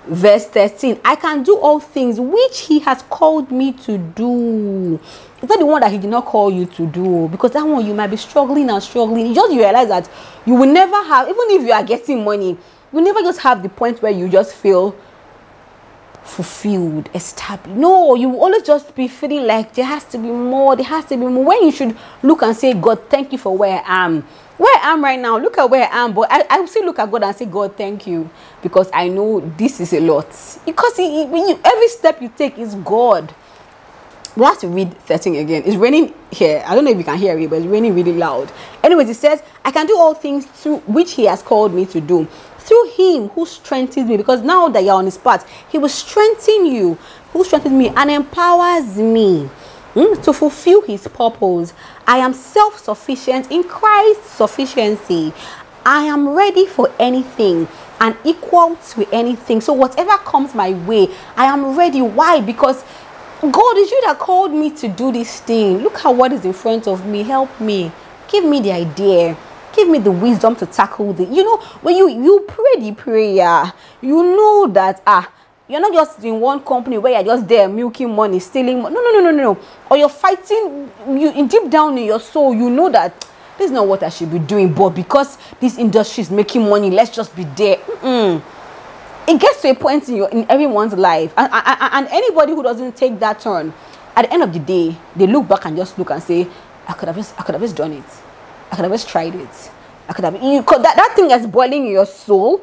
verse 0.05 0.47
thirteen, 0.47 0.99
I 1.03 1.15
can 1.15 1.43
do 1.43 1.57
all 1.57 1.79
things 1.79 2.19
which 2.19 2.61
He 2.61 2.79
has 2.79 3.01
called 3.03 3.51
me 3.51 3.73
to 3.73 3.97
do. 3.97 4.99
It's 5.41 5.49
not 5.49 5.59
the 5.59 5.65
one 5.65 5.81
that 5.81 5.91
He 5.91 5.97
did 5.97 6.09
not 6.09 6.25
call 6.25 6.51
you 6.51 6.65
to 6.65 6.87
do, 6.87 7.27
because 7.29 7.51
that 7.51 7.63
one 7.63 7.85
you 7.85 7.93
might 7.93 8.07
be 8.07 8.17
struggling 8.17 8.69
and 8.69 8.81
struggling. 8.81 9.27
You 9.27 9.35
just 9.35 9.51
realize 9.51 9.89
that 9.89 10.09
you 10.45 10.55
will 10.55 10.71
never 10.71 10.95
have, 11.03 11.27
even 11.27 11.45
if 11.49 11.61
you 11.63 11.71
are 11.71 11.83
getting 11.83 12.23
money, 12.23 12.57
you 12.93 13.01
never 13.01 13.21
just 13.21 13.39
have 13.41 13.61
the 13.61 13.69
point 13.69 14.01
where 14.01 14.11
you 14.11 14.29
just 14.29 14.55
feel 14.55 14.95
fulfilled, 16.23 17.09
established. 17.13 17.77
No, 17.77 18.15
you 18.15 18.35
always 18.37 18.63
just 18.63 18.95
be 18.95 19.07
feeling 19.07 19.45
like 19.45 19.73
there 19.73 19.85
has 19.85 20.03
to 20.05 20.17
be 20.17 20.29
more, 20.29 20.75
there 20.75 20.85
has 20.85 21.05
to 21.05 21.17
be 21.17 21.25
more. 21.25 21.43
When 21.45 21.63
you 21.63 21.71
should 21.71 21.97
look 22.21 22.41
and 22.41 22.55
say, 22.55 22.73
God, 22.73 23.09
thank 23.09 23.31
you 23.31 23.37
for 23.37 23.55
where 23.55 23.81
I 23.85 24.05
am. 24.05 24.21
Where 24.57 24.79
I 24.81 24.91
am 24.91 25.03
right 25.03 25.19
now, 25.19 25.37
look 25.37 25.57
at 25.57 25.69
where 25.69 25.87
I 25.91 26.03
am, 26.03 26.13
but 26.13 26.31
I, 26.31 26.45
I 26.49 26.59
will 26.59 26.67
still 26.67 26.85
look 26.85 26.99
at 26.99 27.11
God 27.11 27.23
and 27.23 27.35
say, 27.35 27.45
God, 27.45 27.75
thank 27.75 28.07
you, 28.07 28.29
because 28.61 28.89
I 28.93 29.07
know 29.07 29.39
this 29.57 29.79
is 29.79 29.93
a 29.93 29.99
lot. 29.99 30.27
Because 30.65 30.95
he, 30.95 31.23
you, 31.23 31.59
every 31.63 31.87
step 31.89 32.21
you 32.21 32.31
take 32.35 32.57
is 32.57 32.75
God. 32.75 33.33
We 34.35 34.45
have 34.45 34.59
to 34.61 34.67
read 34.67 34.97
13 34.99 35.35
again. 35.35 35.63
It's 35.63 35.75
raining 35.75 36.13
here. 36.31 36.63
I 36.65 36.73
don't 36.73 36.85
know 36.85 36.91
if 36.91 36.97
you 36.97 37.03
can 37.03 37.17
hear 37.19 37.37
it, 37.37 37.49
but 37.49 37.57
it's 37.57 37.67
raining 37.67 37.93
really 37.93 38.13
loud. 38.13 38.51
Anyways, 38.83 39.09
it 39.09 39.15
says, 39.15 39.43
I 39.63 39.71
can 39.71 39.85
do 39.85 39.95
all 39.95 40.15
things 40.15 40.45
through 40.45 40.77
which 40.79 41.13
He 41.13 41.25
has 41.25 41.43
called 41.43 41.71
me 41.73 41.85
to 41.87 42.01
do 42.01 42.27
through 42.63 42.89
him 42.91 43.29
who 43.29 43.45
strengthens 43.45 44.07
me 44.07 44.17
because 44.17 44.41
now 44.41 44.69
that 44.69 44.83
you're 44.83 44.93
on 44.93 45.05
his 45.05 45.17
path 45.17 45.49
he 45.69 45.77
will 45.77 45.89
strengthen 45.89 46.65
you 46.65 46.95
who 47.31 47.43
strengthens 47.43 47.73
me 47.73 47.89
and 47.89 48.09
empowers 48.11 48.97
me 48.97 49.49
mm, 49.93 50.23
to 50.23 50.33
fulfill 50.33 50.81
his 50.81 51.07
purpose 51.07 51.73
i 52.07 52.17
am 52.17 52.33
self-sufficient 52.33 53.51
in 53.51 53.63
christ's 53.63 54.29
sufficiency 54.29 55.33
i 55.85 56.03
am 56.03 56.29
ready 56.29 56.65
for 56.65 56.89
anything 56.99 57.67
and 58.03 58.17
equal 58.25 58.75
to 58.75 59.07
anything. 59.13 59.61
So 59.61 59.71
whatever 59.71 60.17
comes 60.17 60.53
my 60.53 60.73
way, 60.85 61.07
I 61.37 61.45
am 61.45 61.77
ready. 61.77 62.01
Why? 62.01 62.41
Because 62.41 62.83
God 63.39 63.77
is 63.77 63.89
you 63.89 64.01
that 64.05 64.19
called 64.19 64.51
me 64.51 64.71
to 64.71 64.89
do 64.89 65.11
this 65.11 65.39
thing. 65.39 65.79
Look 65.79 66.03
at 66.03 66.09
what 66.09 66.33
is 66.33 66.43
in 66.43 66.51
front 66.53 66.85
of 66.87 67.05
me. 67.05 67.23
Help 67.23 67.59
me. 67.61 67.91
Give 68.27 68.43
me 68.43 68.59
the 68.59 68.73
idea. 68.73 69.37
Give 69.75 69.89
me 69.89 69.99
the 69.99 70.11
wisdom 70.11 70.55
to 70.57 70.65
tackle 70.65 71.13
the. 71.13 71.25
You 71.25 71.43
know, 71.43 71.57
when 71.81 71.95
you 71.95 72.07
you 72.09 72.45
pray 72.47 72.79
the 72.79 72.93
prayer, 72.93 73.73
you 74.01 74.23
know 74.23 74.67
that 74.67 75.01
ah 75.05 75.31
you're 75.67 75.79
not 75.81 75.93
just 75.93 76.23
in 76.23 76.39
one 76.39 76.59
company 76.63 76.97
where 76.97 77.13
you're 77.13 77.23
just 77.23 77.47
there 77.47 77.67
milking 77.67 78.13
money, 78.13 78.39
stealing. 78.39 78.81
No, 78.81 78.89
no, 78.89 79.11
no, 79.11 79.19
no, 79.19 79.31
no. 79.31 79.57
Or 79.89 79.97
you're 79.97 80.09
fighting 80.09 80.91
you 81.07 81.47
deep 81.47 81.69
down 81.69 81.97
in 81.97 82.05
your 82.05 82.19
soul, 82.19 82.53
you 82.53 82.69
know 82.69 82.89
that 82.89 83.19
this 83.57 83.67
is 83.67 83.71
not 83.71 83.87
what 83.87 84.03
I 84.03 84.09
should 84.09 84.31
be 84.31 84.39
doing, 84.39 84.73
but 84.73 84.89
because 84.89 85.37
this 85.59 85.77
industry 85.77 86.21
is 86.21 86.31
making 86.31 86.67
money, 86.67 86.89
let's 86.89 87.11
just 87.15 87.35
be 87.35 87.43
there. 87.43 87.77
Mm-mm. 87.77 88.41
It 89.27 89.39
gets 89.39 89.61
to 89.61 89.69
a 89.69 89.75
point 89.75 90.09
in 90.09 90.17
your 90.17 90.29
in 90.29 90.45
everyone's 90.49 90.93
life, 90.93 91.33
and, 91.37 91.51
and, 91.51 91.77
and 91.79 92.07
anybody 92.07 92.51
who 92.51 92.61
doesn't 92.61 92.95
take 92.97 93.19
that 93.19 93.39
turn, 93.39 93.73
at 94.15 94.25
the 94.25 94.33
end 94.33 94.43
of 94.43 94.51
the 94.51 94.59
day, 94.59 94.95
they 95.15 95.27
look 95.27 95.47
back 95.47 95.65
and 95.65 95.77
just 95.77 95.97
look 95.97 96.09
and 96.09 96.21
say, 96.21 96.47
I 96.87 96.93
could 96.93 97.07
have 97.07 97.15
just, 97.15 97.39
I 97.39 97.43
could 97.43 97.55
have 97.55 97.61
just 97.61 97.75
done 97.75 97.93
it. 97.93 98.03
I 98.73 98.75
could 98.75 98.85
have 98.85 98.91
just 98.91 99.07
tried 99.07 99.35
it. 99.35 99.71
I 100.09 100.13
could 100.13 100.25
have. 100.25 100.41
You, 100.41 100.63
that 100.63 100.95
that 100.95 101.13
thing 101.15 101.27
that's 101.27 101.45
boiling 101.45 101.85
in 101.85 101.91
your 101.91 102.07
soul 102.07 102.59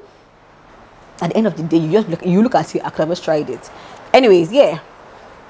at 1.22 1.30
the 1.30 1.36
end 1.36 1.46
of 1.46 1.56
the 1.56 1.62
day, 1.62 1.76
you 1.76 1.92
just 1.92 2.08
look, 2.08 2.26
you 2.26 2.42
look 2.42 2.56
and 2.56 2.66
say, 2.66 2.80
I 2.80 2.90
could 2.90 2.98
have 2.98 3.08
just 3.10 3.22
tried 3.22 3.48
it. 3.48 3.70
Anyways, 4.12 4.50
yeah. 4.50 4.80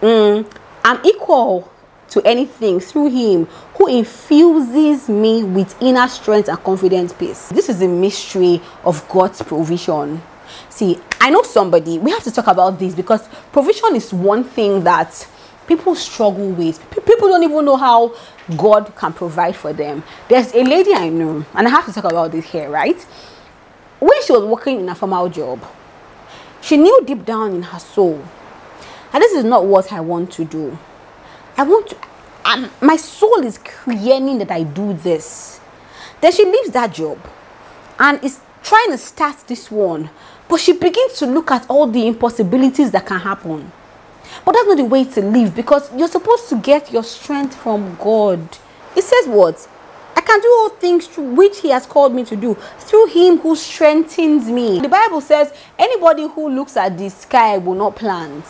Mm, 0.02 0.46
I'm 0.84 1.00
equal 1.02 1.72
to 2.10 2.20
anything 2.26 2.78
through 2.78 3.08
him 3.08 3.46
who 3.76 3.86
infuses 3.86 5.08
me 5.08 5.44
with 5.44 5.80
inner 5.80 6.06
strength 6.08 6.50
and 6.50 6.62
confident 6.62 7.18
peace. 7.18 7.48
This 7.48 7.70
is 7.70 7.78
the 7.78 7.88
mystery 7.88 8.60
of 8.84 9.08
God's 9.08 9.40
provision. 9.40 10.20
See, 10.68 10.98
I 11.22 11.30
know 11.30 11.42
somebody, 11.42 11.96
we 11.96 12.10
have 12.10 12.24
to 12.24 12.30
talk 12.30 12.48
about 12.48 12.78
this 12.78 12.94
because 12.94 13.26
provision 13.50 13.96
is 13.96 14.12
one 14.12 14.44
thing 14.44 14.84
that 14.84 15.26
people 15.70 15.94
struggle 15.94 16.50
with. 16.50 16.78
People 16.90 17.28
don't 17.28 17.44
even 17.44 17.64
know 17.64 17.76
how 17.76 18.12
God 18.56 18.92
can 18.96 19.12
provide 19.12 19.54
for 19.54 19.72
them. 19.72 20.02
There's 20.28 20.52
a 20.52 20.64
lady 20.64 20.92
I 20.92 21.08
know, 21.08 21.44
and 21.54 21.66
I 21.68 21.70
have 21.70 21.86
to 21.86 21.92
talk 21.92 22.04
about 22.04 22.32
this 22.32 22.44
here, 22.44 22.68
right? 22.68 23.06
when 24.00 24.22
she 24.24 24.32
was 24.32 24.44
working 24.44 24.80
in 24.80 24.88
a 24.88 24.94
formal 24.94 25.28
job, 25.28 25.62
she 26.60 26.76
knew 26.76 27.04
deep 27.04 27.24
down 27.24 27.54
in 27.54 27.62
her 27.62 27.78
soul, 27.78 28.22
and 29.12 29.22
this 29.22 29.32
is 29.32 29.44
not 29.44 29.66
what 29.66 29.92
I 29.92 30.00
want 30.00 30.32
to 30.32 30.44
do. 30.44 30.76
I 31.56 31.62
want 31.64 31.90
to, 31.90 31.96
um, 32.46 32.70
my 32.80 32.96
soul 32.96 33.44
is 33.44 33.58
yearning 33.86 34.38
that 34.38 34.50
I 34.50 34.62
do 34.62 34.94
this. 34.94 35.60
Then 36.20 36.32
she 36.32 36.44
leaves 36.44 36.70
that 36.70 36.92
job 36.94 37.18
and 37.98 38.22
is 38.24 38.40
trying 38.62 38.90
to 38.90 38.98
start 38.98 39.36
this 39.46 39.70
one, 39.70 40.10
but 40.48 40.60
she 40.60 40.72
begins 40.72 41.14
to 41.18 41.26
look 41.26 41.50
at 41.50 41.68
all 41.68 41.86
the 41.86 42.06
impossibilities 42.06 42.90
that 42.92 43.06
can 43.06 43.20
happen. 43.20 43.70
But 44.44 44.52
that's 44.52 44.66
not 44.66 44.76
the 44.76 44.84
way 44.84 45.04
to 45.04 45.20
live 45.20 45.54
because 45.54 45.92
you're 45.94 46.08
supposed 46.08 46.48
to 46.50 46.56
get 46.56 46.92
your 46.92 47.04
strength 47.04 47.54
from 47.54 47.96
God. 47.96 48.40
It 48.96 49.02
says 49.02 49.26
what? 49.26 49.68
I 50.16 50.20
can 50.22 50.40
do 50.40 50.48
all 50.48 50.68
things 50.70 51.08
which 51.16 51.60
He 51.60 51.70
has 51.70 51.86
called 51.86 52.14
me 52.14 52.24
to 52.24 52.36
do 52.36 52.54
through 52.78 53.06
Him 53.06 53.38
who 53.38 53.56
strengthens 53.56 54.48
me. 54.48 54.80
The 54.80 54.88
Bible 54.88 55.20
says, 55.20 55.52
anybody 55.78 56.28
who 56.28 56.50
looks 56.50 56.76
at 56.76 56.98
the 56.98 57.08
sky 57.08 57.58
will 57.58 57.74
not 57.74 57.96
plant. 57.96 58.44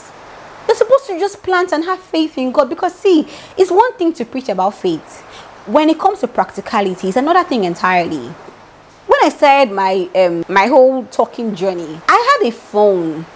You're 0.67 0.77
supposed 0.77 1.07
to 1.07 1.19
just 1.19 1.43
plant 1.43 1.73
and 1.73 1.85
have 1.85 2.01
faith 2.01 2.39
in 2.39 2.53
God 2.53 2.69
because, 2.69 2.95
see, 2.95 3.27
it's 3.57 3.71
one 3.71 3.93
thing 3.95 4.13
to 4.15 4.25
preach 4.25 4.49
about 4.49 4.75
faith. 4.75 5.21
When 5.67 5.89
it 5.91 5.99
comes 5.99 6.21
to 6.21 6.29
practicality, 6.29 7.09
it's 7.09 7.17
another 7.17 7.43
thing 7.49 7.65
entirely. 7.65 8.33
When 9.07 9.19
I 9.23 9.29
started 9.31 9.75
my 9.75 10.09
um, 10.15 10.45
my 10.49 10.67
whole 10.67 11.05
talking 11.07 11.55
journey, 11.55 12.01
I 12.09 12.39
had 12.41 12.49
a 12.49 12.53
phone, 12.53 13.27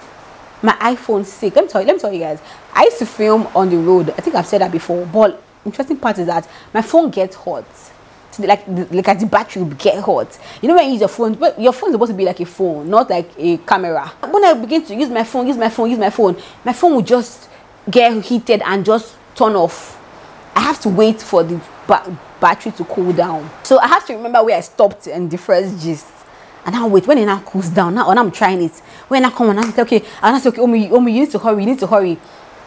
my 0.64 0.72
iPhone 0.80 1.24
6. 1.24 1.54
Let 1.54 1.64
me 1.64 1.70
tell 1.70 1.80
you, 1.80 1.86
let 1.86 1.94
me 1.94 2.00
tell 2.00 2.12
you 2.12 2.20
guys. 2.20 2.40
I 2.72 2.84
used 2.84 2.98
to 2.98 3.06
film 3.06 3.46
on 3.54 3.70
the 3.70 3.76
road. 3.76 4.10
I 4.10 4.20
think 4.20 4.34
I've 4.34 4.46
said 4.46 4.60
that 4.62 4.72
before, 4.72 5.06
but 5.06 5.42
interesting 5.64 5.98
part 5.98 6.18
is 6.18 6.26
that 6.26 6.48
my 6.72 6.82
phone 6.82 7.10
gets 7.10 7.36
hot 7.36 7.64
like 8.38 8.66
like 8.66 9.08
at 9.08 9.20
the 9.20 9.26
battery 9.26 9.62
will 9.62 9.70
get 9.74 10.02
hot. 10.02 10.38
You 10.60 10.68
know 10.68 10.74
when 10.74 10.86
you 10.86 10.92
use 10.92 11.00
your 11.00 11.08
phone, 11.08 11.34
but 11.34 11.60
your 11.60 11.72
phone 11.72 11.90
is 11.90 11.94
supposed 11.94 12.12
to 12.12 12.16
be 12.16 12.24
like 12.24 12.40
a 12.40 12.46
phone, 12.46 12.90
not 12.90 13.08
like 13.10 13.30
a 13.38 13.58
camera. 13.58 14.08
When 14.28 14.44
I 14.44 14.54
begin 14.54 14.84
to 14.86 14.94
use 14.94 15.08
my 15.08 15.24
phone, 15.24 15.46
use 15.46 15.56
my 15.56 15.68
phone, 15.68 15.90
use 15.90 15.98
my 15.98 16.10
phone, 16.10 16.36
my 16.64 16.72
phone 16.72 16.94
will 16.94 17.02
just 17.02 17.48
get 17.90 18.24
heated 18.24 18.62
and 18.64 18.84
just 18.84 19.16
turn 19.34 19.54
off. 19.54 20.00
I 20.54 20.60
have 20.60 20.80
to 20.80 20.88
wait 20.88 21.20
for 21.20 21.42
the 21.42 21.60
ba- 21.86 22.16
battery 22.40 22.72
to 22.72 22.84
cool 22.84 23.12
down. 23.12 23.48
So 23.62 23.78
I 23.78 23.88
have 23.88 24.06
to 24.06 24.14
remember 24.14 24.42
where 24.42 24.56
I 24.56 24.60
stopped 24.60 25.06
in 25.06 25.28
the 25.28 25.38
first 25.38 25.82
gist. 25.82 26.06
And 26.64 26.74
now 26.74 26.86
wait 26.88 27.06
when 27.06 27.18
it 27.18 27.26
now 27.26 27.40
cools 27.40 27.68
down. 27.68 27.94
Now 27.94 28.08
when 28.08 28.18
I'm 28.18 28.30
trying 28.30 28.62
it, 28.62 28.72
when 29.08 29.24
I 29.24 29.30
come 29.30 29.50
and 29.50 29.60
I 29.60 29.70
say 29.70 29.82
okay, 29.82 29.98
and 30.22 30.36
I 30.36 30.38
say 30.38 30.48
okay, 30.48 30.60
Omi, 30.60 30.90
Omi, 30.90 31.12
you 31.12 31.20
need 31.20 31.30
to 31.32 31.38
hurry, 31.38 31.62
you 31.62 31.70
need 31.70 31.78
to 31.80 31.86
hurry. 31.86 32.18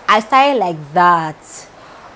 I 0.07 0.19
started 0.19 0.59
like 0.59 0.93
that 0.93 1.37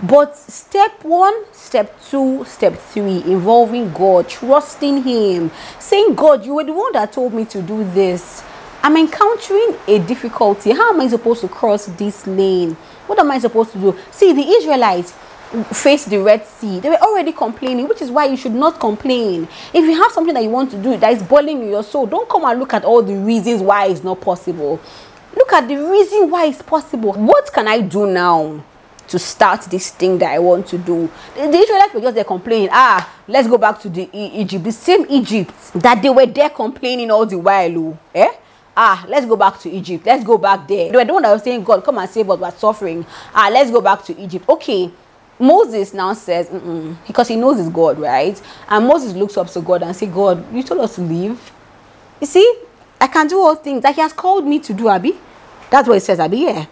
but 0.04 0.36
step 0.36 1.04
one, 1.04 1.46
step 1.52 1.96
two, 2.10 2.44
step 2.46 2.76
three, 2.76 3.22
involving 3.24 3.94
God, 3.94 4.28
trusting 4.28 5.04
Him, 5.04 5.52
saying, 5.78 6.16
God, 6.16 6.44
you 6.44 6.56
were 6.56 6.64
the 6.64 6.74
one 6.74 6.94
that 6.94 7.14
told 7.14 7.36
me 7.36 7.46
to 7.46 7.62
do 7.62 7.84
this. 7.92 8.44
I'm 8.82 8.98
encountering 8.98 9.76
a 9.88 10.00
difficulty. 10.00 10.72
How 10.72 10.92
am 10.92 11.02
I 11.02 11.08
supposed 11.08 11.42
to 11.42 11.48
cross 11.48 11.86
this 11.86 12.26
lane? 12.26 12.74
What 13.06 13.20
am 13.20 13.30
I 13.30 13.38
supposed 13.38 13.74
to 13.74 13.78
do? 13.78 13.98
See, 14.10 14.34
the 14.34 14.42
Israelites 14.42 15.14
faced 15.72 16.10
the 16.10 16.18
Red 16.20 16.46
Sea. 16.46 16.80
They 16.80 16.90
were 16.90 17.02
already 17.02 17.32
complaining, 17.32 17.88
which 17.88 18.02
is 18.02 18.10
why 18.12 18.26
you 18.26 18.38
should 18.38 18.54
not 18.54 18.80
complain. 18.80 19.48
If 19.74 19.86
you 19.86 20.02
have 20.02 20.12
something 20.12 20.34
that 20.34 20.44
you 20.44 20.50
want 20.50 20.72
to 20.72 20.78
do 20.78 20.98
that 20.98 21.14
is 21.14 21.24
boiling 21.24 21.62
in 21.62 21.70
your 21.70 21.84
soul, 21.84 22.06
don't 22.08 22.30
come 22.30 22.46
and 22.46 22.60
look 22.60 22.74
at 22.74 22.86
all 22.86 23.02
the 23.02 23.16
reasons 23.16 23.62
why 23.62 23.88
it's 23.88 24.04
not 24.04 24.22
possible. 24.22 24.80
Look 25.36 25.54
at 25.54 25.68
the 25.68 25.76
reason 25.76 26.30
why 26.30 26.46
it's 26.48 26.62
possible. 26.62 27.14
What 27.14 27.52
can 27.54 27.68
I 27.68 27.82
do 27.82 28.08
now? 28.08 28.64
to 29.12 29.20
start 29.20 29.60
this 29.64 29.92
thing 29.92 30.18
that 30.20 30.32
I 30.32 30.40
want 30.40 30.68
to 30.68 30.78
do. 30.78 31.10
The, 31.36 31.42
the 31.42 31.58
Israelites 31.58 31.94
were 31.94 32.00
just 32.00 32.16
there 32.16 32.24
complaining, 32.24 32.70
ah, 32.72 33.14
let's 33.28 33.46
go 33.46 33.58
back 33.58 33.78
to 33.82 33.90
the 33.90 34.10
e 34.14 34.40
Egypt, 34.40 34.64
the 34.64 34.72
same 34.72 35.06
Egypt 35.10 35.54
that 35.74 36.02
they 36.02 36.10
were 36.10 36.26
there 36.26 36.50
complaining 36.50 37.12
all 37.12 37.26
the 37.26 37.38
while. 37.38 37.78
Oh, 37.78 37.98
eh? 38.16 38.32
Ah, 38.76 39.06
let's 39.10 39.26
go 39.26 39.36
back 39.36 39.60
to 39.60 39.70
Egypt. 39.70 40.06
Let's 40.06 40.24
go 40.24 40.38
back 40.38 40.66
there. 40.66 40.90
They 40.90 40.98
were 40.98 41.04
the 41.04 41.14
one 41.14 41.24
that 41.24 41.34
was 41.34 41.44
saying, 41.44 41.62
God, 41.66 41.84
come 41.84 41.98
and 41.98 42.10
save 42.10 42.30
us, 42.30 42.40
we're 42.40 42.52
suffering. 42.52 43.06
Ah, 43.36 43.50
let's 43.52 43.70
go 43.70 43.82
back 43.82 44.02
to 44.06 44.18
Egypt. 44.18 44.48
Okay. 44.48 44.90
Moses 45.42 45.94
now 45.94 46.14
says, 46.14 46.50
because 47.08 47.28
he 47.28 47.36
knows 47.36 47.60
it's 47.60 47.70
God, 47.70 48.00
right? 48.00 48.40
And 48.70 48.88
Moses 48.88 49.14
looks 49.14 49.38
up 49.38 49.50
to 49.50 49.62
God 49.62 49.84
and 49.84 49.96
says, 49.96 50.10
God, 50.10 50.54
you 50.54 50.64
told 50.64 50.82
us 50.82 50.96
to 50.96 51.02
leave. 51.02 51.52
You 52.20 52.28
see, 52.28 52.60
I 53.00 53.08
can 53.08 53.28
do 53.28 53.40
all 53.40 53.56
things 53.56 53.82
that 53.84 53.96
He 53.96 54.02
has 54.02 54.14
called 54.14 54.46
me 54.46 54.60
to 54.60 54.74
do, 54.74 54.88
Abby. 54.88 55.18
That's 55.72 55.88
what 55.88 55.98
it 55.98 56.02
says, 56.02 56.20
Abby. 56.20 56.38
Yeah. 56.38 56.66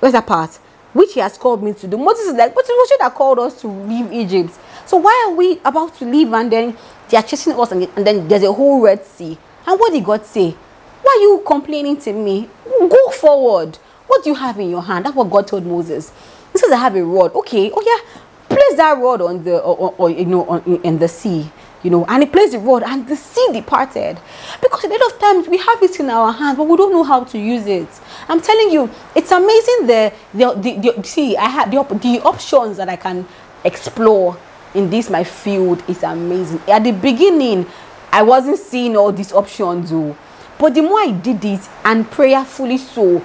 Where's 0.00 0.12
that 0.12 0.26
part? 0.26 0.58
which 0.96 1.12
he 1.12 1.20
has 1.20 1.36
called 1.36 1.62
me 1.62 1.74
to 1.74 1.86
do. 1.86 1.98
Moses 1.98 2.28
is 2.28 2.32
like, 2.32 2.54
but 2.54 2.64
it 2.66 2.70
you 2.70 2.96
that 3.00 3.14
called 3.14 3.38
us 3.38 3.60
to 3.60 3.68
leave 3.68 4.10
Egypt. 4.10 4.58
So 4.86 4.96
why 4.96 5.26
are 5.28 5.34
we 5.34 5.60
about 5.62 5.94
to 5.96 6.06
leave 6.06 6.32
and 6.32 6.50
then 6.50 6.76
they 7.10 7.18
are 7.18 7.22
chasing 7.22 7.52
us 7.52 7.70
and, 7.70 7.82
and 7.96 8.06
then 8.06 8.26
there's 8.26 8.42
a 8.42 8.52
whole 8.52 8.80
Red 8.80 9.04
Sea? 9.04 9.36
And 9.66 9.78
what 9.78 9.92
did 9.92 10.02
God 10.04 10.24
say? 10.24 10.56
Why 11.02 11.18
are 11.18 11.20
you 11.20 11.42
complaining 11.46 11.98
to 11.98 12.12
me? 12.14 12.48
Go 12.64 13.10
forward. 13.10 13.76
What 14.06 14.24
do 14.24 14.30
you 14.30 14.36
have 14.36 14.58
in 14.58 14.70
your 14.70 14.82
hand? 14.82 15.04
That's 15.04 15.14
what 15.14 15.28
God 15.30 15.46
told 15.46 15.66
Moses. 15.66 16.12
He 16.56 16.60
says, 16.60 16.72
I 16.72 16.76
have 16.76 16.96
a 16.96 17.04
rod. 17.04 17.34
Okay, 17.34 17.70
oh 17.74 17.82
yeah, 17.84 18.18
place 18.48 18.76
that 18.76 18.98
rod 18.98 19.20
on 19.20 19.44
the, 19.44 19.58
or, 19.58 19.76
or, 19.76 19.94
or 19.98 20.10
you 20.10 20.24
know, 20.24 20.46
on, 20.46 20.80
in 20.82 20.98
the 20.98 21.08
sea 21.08 21.50
you 21.82 21.90
know, 21.90 22.04
and 22.06 22.24
he 22.24 22.28
placed 22.28 22.52
the 22.52 22.58
rod 22.58 22.82
and 22.82 23.06
the 23.06 23.14
sea 23.14 23.46
departed. 23.52 24.18
Because 24.60 24.82
a 24.82 24.88
lot 24.88 25.12
of 25.12 25.20
times 25.20 25.46
we 25.46 25.56
have 25.58 25.80
it 25.80 26.00
in 26.00 26.10
our 26.10 26.32
hands, 26.32 26.56
but 26.56 26.64
we 26.64 26.76
don't 26.76 26.90
know 26.90 27.04
how 27.04 27.22
to 27.22 27.38
use 27.38 27.64
it. 27.66 27.88
I'm 28.28 28.40
telling 28.40 28.72
you, 28.72 28.90
it's 29.14 29.30
amazing 29.30 29.86
the 29.86 30.12
the, 30.34 30.54
the, 30.54 30.92
the 30.92 31.04
see 31.04 31.36
I 31.36 31.48
had 31.48 31.70
the, 31.70 31.82
the 31.98 32.20
options 32.24 32.78
that 32.78 32.88
I 32.88 32.96
can 32.96 33.24
explore 33.62 34.36
in 34.74 34.90
this 34.90 35.08
my 35.08 35.22
field 35.22 35.82
is 35.88 36.02
amazing. 36.02 36.60
At 36.66 36.82
the 36.82 36.90
beginning, 36.90 37.66
I 38.10 38.22
wasn't 38.22 38.58
seeing 38.58 38.96
all 38.96 39.12
these 39.12 39.32
options, 39.32 39.92
oh, 39.92 40.16
but 40.58 40.74
the 40.74 40.82
more 40.82 40.98
I 40.98 41.12
did 41.12 41.44
it 41.44 41.68
and 41.84 42.10
prayerfully 42.10 42.78
so, 42.78 43.24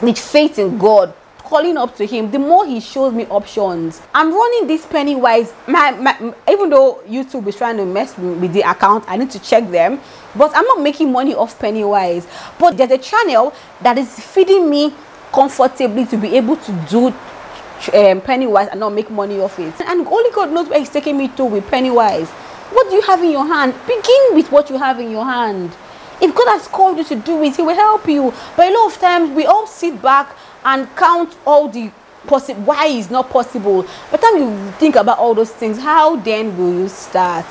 with 0.00 0.18
faith 0.18 0.58
in 0.58 0.78
God, 0.78 1.12
calling 1.46 1.76
up 1.76 1.96
to 1.96 2.06
him, 2.06 2.30
the 2.30 2.38
more 2.38 2.66
he 2.66 2.80
shows 2.80 3.14
me 3.14 3.24
options. 3.26 4.02
I'm 4.12 4.32
running 4.32 4.66
this 4.66 4.84
Pennywise. 4.84 5.54
My, 5.66 5.92
my, 5.92 6.34
even 6.50 6.70
though 6.70 7.02
YouTube 7.06 7.46
is 7.46 7.56
trying 7.56 7.76
to 7.78 7.86
mess 7.86 8.18
with 8.18 8.52
the 8.52 8.62
account, 8.62 9.04
I 9.06 9.16
need 9.16 9.30
to 9.30 9.38
check 9.38 9.70
them. 9.70 10.00
But 10.34 10.52
I'm 10.54 10.66
not 10.66 10.80
making 10.82 11.12
money 11.12 11.34
off 11.34 11.58
Pennywise. 11.58 12.26
But 12.58 12.76
there's 12.76 12.90
a 12.90 12.98
channel 12.98 13.54
that 13.80 13.96
is 13.96 14.18
feeding 14.18 14.68
me 14.68 14.92
comfortably 15.32 16.04
to 16.06 16.16
be 16.16 16.36
able 16.36 16.56
to 16.56 16.72
do 16.90 17.06
um, 17.94 18.20
Pennywise 18.20 18.68
and 18.68 18.80
not 18.80 18.92
make 18.92 19.10
money 19.10 19.38
off 19.40 19.58
it. 19.58 19.74
And 19.82 20.06
only 20.06 20.30
God 20.32 20.52
knows 20.52 20.68
where 20.68 20.78
He's 20.78 20.90
taking 20.90 21.16
me 21.16 21.28
to 21.28 21.44
with 21.44 21.66
Pennywise. 21.68 22.28
What 22.28 22.90
do 22.90 22.96
you 22.96 23.02
have 23.02 23.22
in 23.22 23.30
your 23.30 23.46
hand? 23.46 23.74
Begin 23.86 24.34
with 24.34 24.50
what 24.50 24.68
you 24.68 24.78
have 24.78 24.98
in 24.98 25.10
your 25.10 25.24
hand. 25.24 25.70
If 26.20 26.34
God 26.34 26.48
has 26.48 26.66
called 26.66 26.96
you 26.98 27.04
to 27.04 27.14
do 27.14 27.42
it, 27.42 27.56
He 27.56 27.62
will 27.62 27.74
help 27.74 28.08
you. 28.08 28.32
But 28.56 28.68
a 28.68 28.74
lot 28.74 28.92
of 28.92 29.00
times 29.00 29.30
we 29.30 29.44
all 29.46 29.66
sit 29.66 30.00
back 30.02 30.34
and 30.66 30.94
count 30.96 31.36
all 31.46 31.68
the 31.68 31.90
possible 32.26 32.60
why 32.62 32.86
it's 32.88 33.08
not 33.08 33.30
possible 33.30 33.82
by 33.82 33.88
the 34.12 34.18
time 34.18 34.36
you 34.36 34.70
think 34.72 34.96
about 34.96 35.18
all 35.18 35.34
those 35.34 35.52
things 35.52 35.78
how 35.78 36.16
then 36.16 36.56
will 36.58 36.80
you 36.80 36.88
start 36.88 37.46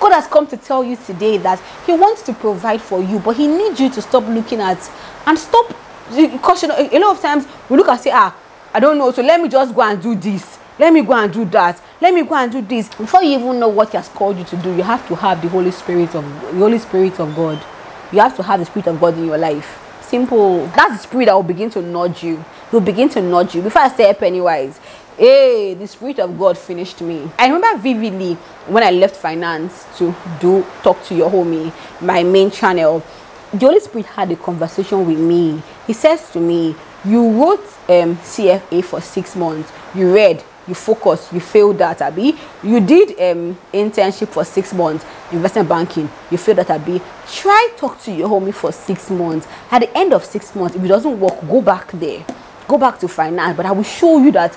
God 0.00 0.12
has 0.12 0.26
come 0.26 0.46
to 0.48 0.56
tell 0.56 0.84
you 0.84 0.96
today 0.96 1.38
that 1.38 1.60
He 1.86 1.92
wants 1.92 2.20
to 2.22 2.34
provide 2.34 2.82
for 2.82 3.02
you, 3.02 3.20
but 3.20 3.36
He 3.36 3.46
needs 3.46 3.80
you 3.80 3.88
to 3.90 4.02
stop 4.02 4.26
looking 4.26 4.60
at 4.60 4.90
and 5.26 5.38
stop 5.38 5.74
because 6.14 6.62
you 6.62 6.68
know 6.68 6.76
a 6.76 6.98
lot 6.98 7.16
of 7.16 7.22
times 7.22 7.46
we 7.70 7.76
look 7.78 7.88
and 7.88 7.98
say, 7.98 8.10
ah, 8.12 8.36
I 8.74 8.80
don't 8.80 8.98
know, 8.98 9.10
so 9.12 9.22
let 9.22 9.40
me 9.40 9.48
just 9.48 9.74
go 9.74 9.80
and 9.82 10.02
do 10.02 10.14
this. 10.14 10.58
Let 10.78 10.92
me 10.92 11.02
go 11.02 11.14
and 11.14 11.32
do 11.32 11.44
that. 11.46 11.80
Let 12.00 12.12
me 12.12 12.22
go 12.22 12.34
and 12.34 12.50
do 12.50 12.60
this. 12.60 12.88
Before 12.88 13.22
you 13.22 13.38
even 13.38 13.60
know 13.60 13.68
what 13.68 13.92
He 13.92 13.96
has 13.96 14.08
called 14.08 14.36
you 14.36 14.44
to 14.44 14.56
do, 14.56 14.74
you 14.74 14.82
have 14.82 15.06
to 15.08 15.14
have 15.14 15.40
the 15.40 15.48
Holy 15.48 15.70
Spirit 15.70 16.14
of 16.14 16.24
the 16.24 16.58
Holy 16.58 16.78
Spirit 16.78 17.18
of 17.20 17.34
God. 17.34 17.64
You 18.12 18.20
have 18.20 18.36
to 18.36 18.42
have 18.42 18.60
the 18.60 18.66
Spirit 18.66 18.88
of 18.88 19.00
God 19.00 19.16
in 19.16 19.24
your 19.26 19.38
life. 19.38 19.83
Simple. 20.14 20.66
That's 20.76 20.92
the 20.92 20.98
spirit 21.08 21.24
that 21.24 21.34
will 21.34 21.42
begin 21.42 21.70
to 21.70 21.82
nudge 21.82 22.22
you. 22.22 22.44
He'll 22.70 22.80
begin 22.80 23.08
to 23.08 23.20
nudge 23.20 23.56
you. 23.56 23.62
Before 23.62 23.82
I 23.82 23.88
say 23.88 24.14
Pennywise, 24.14 24.78
hey, 25.18 25.74
the 25.74 25.88
Spirit 25.88 26.20
of 26.20 26.38
God 26.38 26.56
finished 26.56 27.00
me. 27.00 27.28
I 27.36 27.48
remember 27.48 27.82
vividly 27.82 28.34
when 28.68 28.84
I 28.84 28.92
left 28.92 29.16
finance 29.16 29.84
to 29.98 30.14
do 30.40 30.64
Talk 30.84 31.02
to 31.06 31.16
Your 31.16 31.28
Homie, 31.28 31.72
my 32.00 32.22
main 32.22 32.52
channel. 32.52 33.02
The 33.52 33.58
Holy 33.58 33.80
Spirit 33.80 34.06
had 34.06 34.30
a 34.30 34.36
conversation 34.36 35.04
with 35.04 35.18
me. 35.18 35.60
He 35.84 35.92
says 35.92 36.30
to 36.30 36.38
me, 36.38 36.76
You 37.04 37.30
wrote 37.32 37.66
um, 37.88 38.14
CFA 38.18 38.84
for 38.84 39.00
six 39.00 39.34
months. 39.34 39.72
You 39.96 40.14
read, 40.14 40.44
you 40.66 40.74
focus 40.74 41.32
you 41.32 41.40
failed 41.40 41.78
that, 41.78 42.00
Abby. 42.00 42.36
You 42.62 42.80
did 42.80 43.10
um, 43.20 43.58
internship 43.72 44.28
for 44.28 44.44
six 44.44 44.72
months, 44.72 45.04
investment 45.32 45.68
banking, 45.68 46.10
you 46.30 46.38
failed 46.38 46.58
that, 46.58 46.70
Abby. 46.70 47.00
Try 47.30 47.70
talk 47.76 48.00
to 48.02 48.12
your 48.12 48.28
homie 48.28 48.54
for 48.54 48.72
six 48.72 49.10
months. 49.10 49.46
At 49.70 49.80
the 49.80 49.96
end 49.96 50.12
of 50.12 50.24
six 50.24 50.54
months, 50.54 50.76
if 50.76 50.82
it 50.82 50.88
doesn't 50.88 51.18
work, 51.18 51.40
go 51.48 51.60
back 51.60 51.90
there. 51.92 52.24
Go 52.66 52.78
back 52.78 52.98
to 53.00 53.08
finance. 53.08 53.56
But 53.56 53.66
I 53.66 53.72
will 53.72 53.82
show 53.82 54.18
you 54.18 54.32
that 54.32 54.56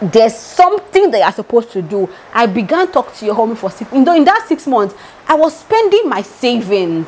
there's 0.00 0.34
something 0.36 1.10
that 1.12 1.18
you're 1.18 1.32
supposed 1.32 1.70
to 1.72 1.82
do. 1.82 2.08
I 2.32 2.46
began 2.46 2.90
talk 2.90 3.14
to 3.16 3.24
your 3.26 3.34
homie 3.34 3.56
for 3.56 3.70
six. 3.70 3.90
In, 3.92 4.08
in 4.08 4.24
that 4.24 4.44
six 4.48 4.66
months, 4.66 4.94
I 5.26 5.34
was 5.34 5.56
spending 5.58 6.08
my 6.08 6.22
savings. 6.22 7.06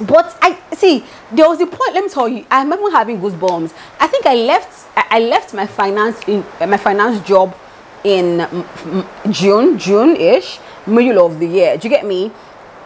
But 0.00 0.36
I 0.40 0.58
see 0.74 1.04
there 1.32 1.48
was 1.48 1.60
a 1.60 1.66
point. 1.66 1.94
Let 1.94 2.04
me 2.04 2.10
tell 2.10 2.28
you, 2.28 2.46
I 2.50 2.62
remember 2.62 2.90
having 2.90 3.20
goosebumps. 3.20 3.72
I 4.00 4.06
think 4.06 4.26
I 4.26 4.34
left. 4.34 4.86
I 4.96 5.20
left 5.20 5.54
my 5.54 5.66
finance 5.66 6.20
in 6.28 6.44
my 6.60 6.76
finance 6.76 7.20
job 7.26 7.56
in 8.04 8.46
June, 9.30 9.78
June 9.78 10.16
ish, 10.16 10.58
middle 10.86 11.24
of 11.26 11.38
the 11.38 11.46
year. 11.46 11.76
Do 11.76 11.88
you 11.88 11.94
get 11.94 12.04
me? 12.06 12.32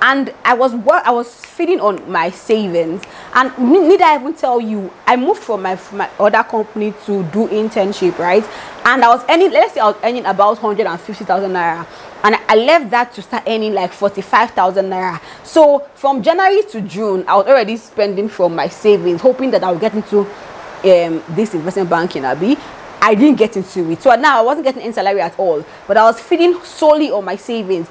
and 0.03 0.35
I 0.45 0.55
was 0.55 0.75
I 0.75 1.13
was 1.13 1.33
feeding 1.33 1.81
on 1.81 2.11
my 2.11 2.29
savings 2.31 3.03
and 3.35 3.57
need 3.59 4.03
I 4.03 4.17
even 4.17 4.35
tell 4.35 4.61
you 4.61 4.93
I 5.07 5.15
moved 5.17 5.43
from 5.43 5.63
my, 5.63 5.79
my 5.93 6.11
other 6.19 6.43
company 6.43 6.93
to 7.07 7.23
do 7.31 7.47
internship 7.49 8.19
right 8.19 8.45
and 8.85 9.05
I 9.05 9.09
was 9.09 9.25
earning 9.31 9.53
let's 9.53 9.75
say 9.75 9.81
I 9.81 9.87
was 9.87 9.97
earning 10.03 10.27
about 10.27 10.61
150,000 10.61 11.51
naira 11.53 11.87
and 12.25 12.37
I 12.49 12.57
left 12.57 12.91
that 12.91 13.13
to 13.15 13.23
start 13.23 13.45
earning 13.47 13.75
like 13.75 13.93
45,000 13.93 14.87
naira 14.87 15.21
so 15.53 15.81
from 15.95 16.23
January 16.23 16.63
to 16.71 16.81
June 16.81 17.25
I 17.29 17.37
was 17.37 17.47
already 17.47 17.77
spending 17.77 18.29
from 18.29 18.55
my 18.55 18.69
savings 18.69 19.21
hoping 19.21 19.51
that 19.53 19.63
I 19.63 19.71
would 19.71 19.81
get 19.81 19.95
into 19.95 20.21
um, 20.21 21.23
this 21.37 21.55
investment 21.55 21.91
banking 21.91 22.25
Abi 22.25 22.57
I 23.01 23.15
didn't 23.15 23.37
get 23.37 23.57
into 23.57 23.91
it 23.91 24.01
so 24.03 24.15
now 24.15 24.39
I 24.39 24.43
wasn't 24.43 24.65
getting 24.65 24.83
any 24.83 24.93
salary 24.93 25.21
at 25.21 25.39
all 25.39 25.65
but 25.87 25.97
I 25.97 26.05
was 26.05 26.21
feeding 26.21 26.63
solely 26.65 27.11
on 27.11 27.25
my 27.25 27.37
savings 27.37 27.89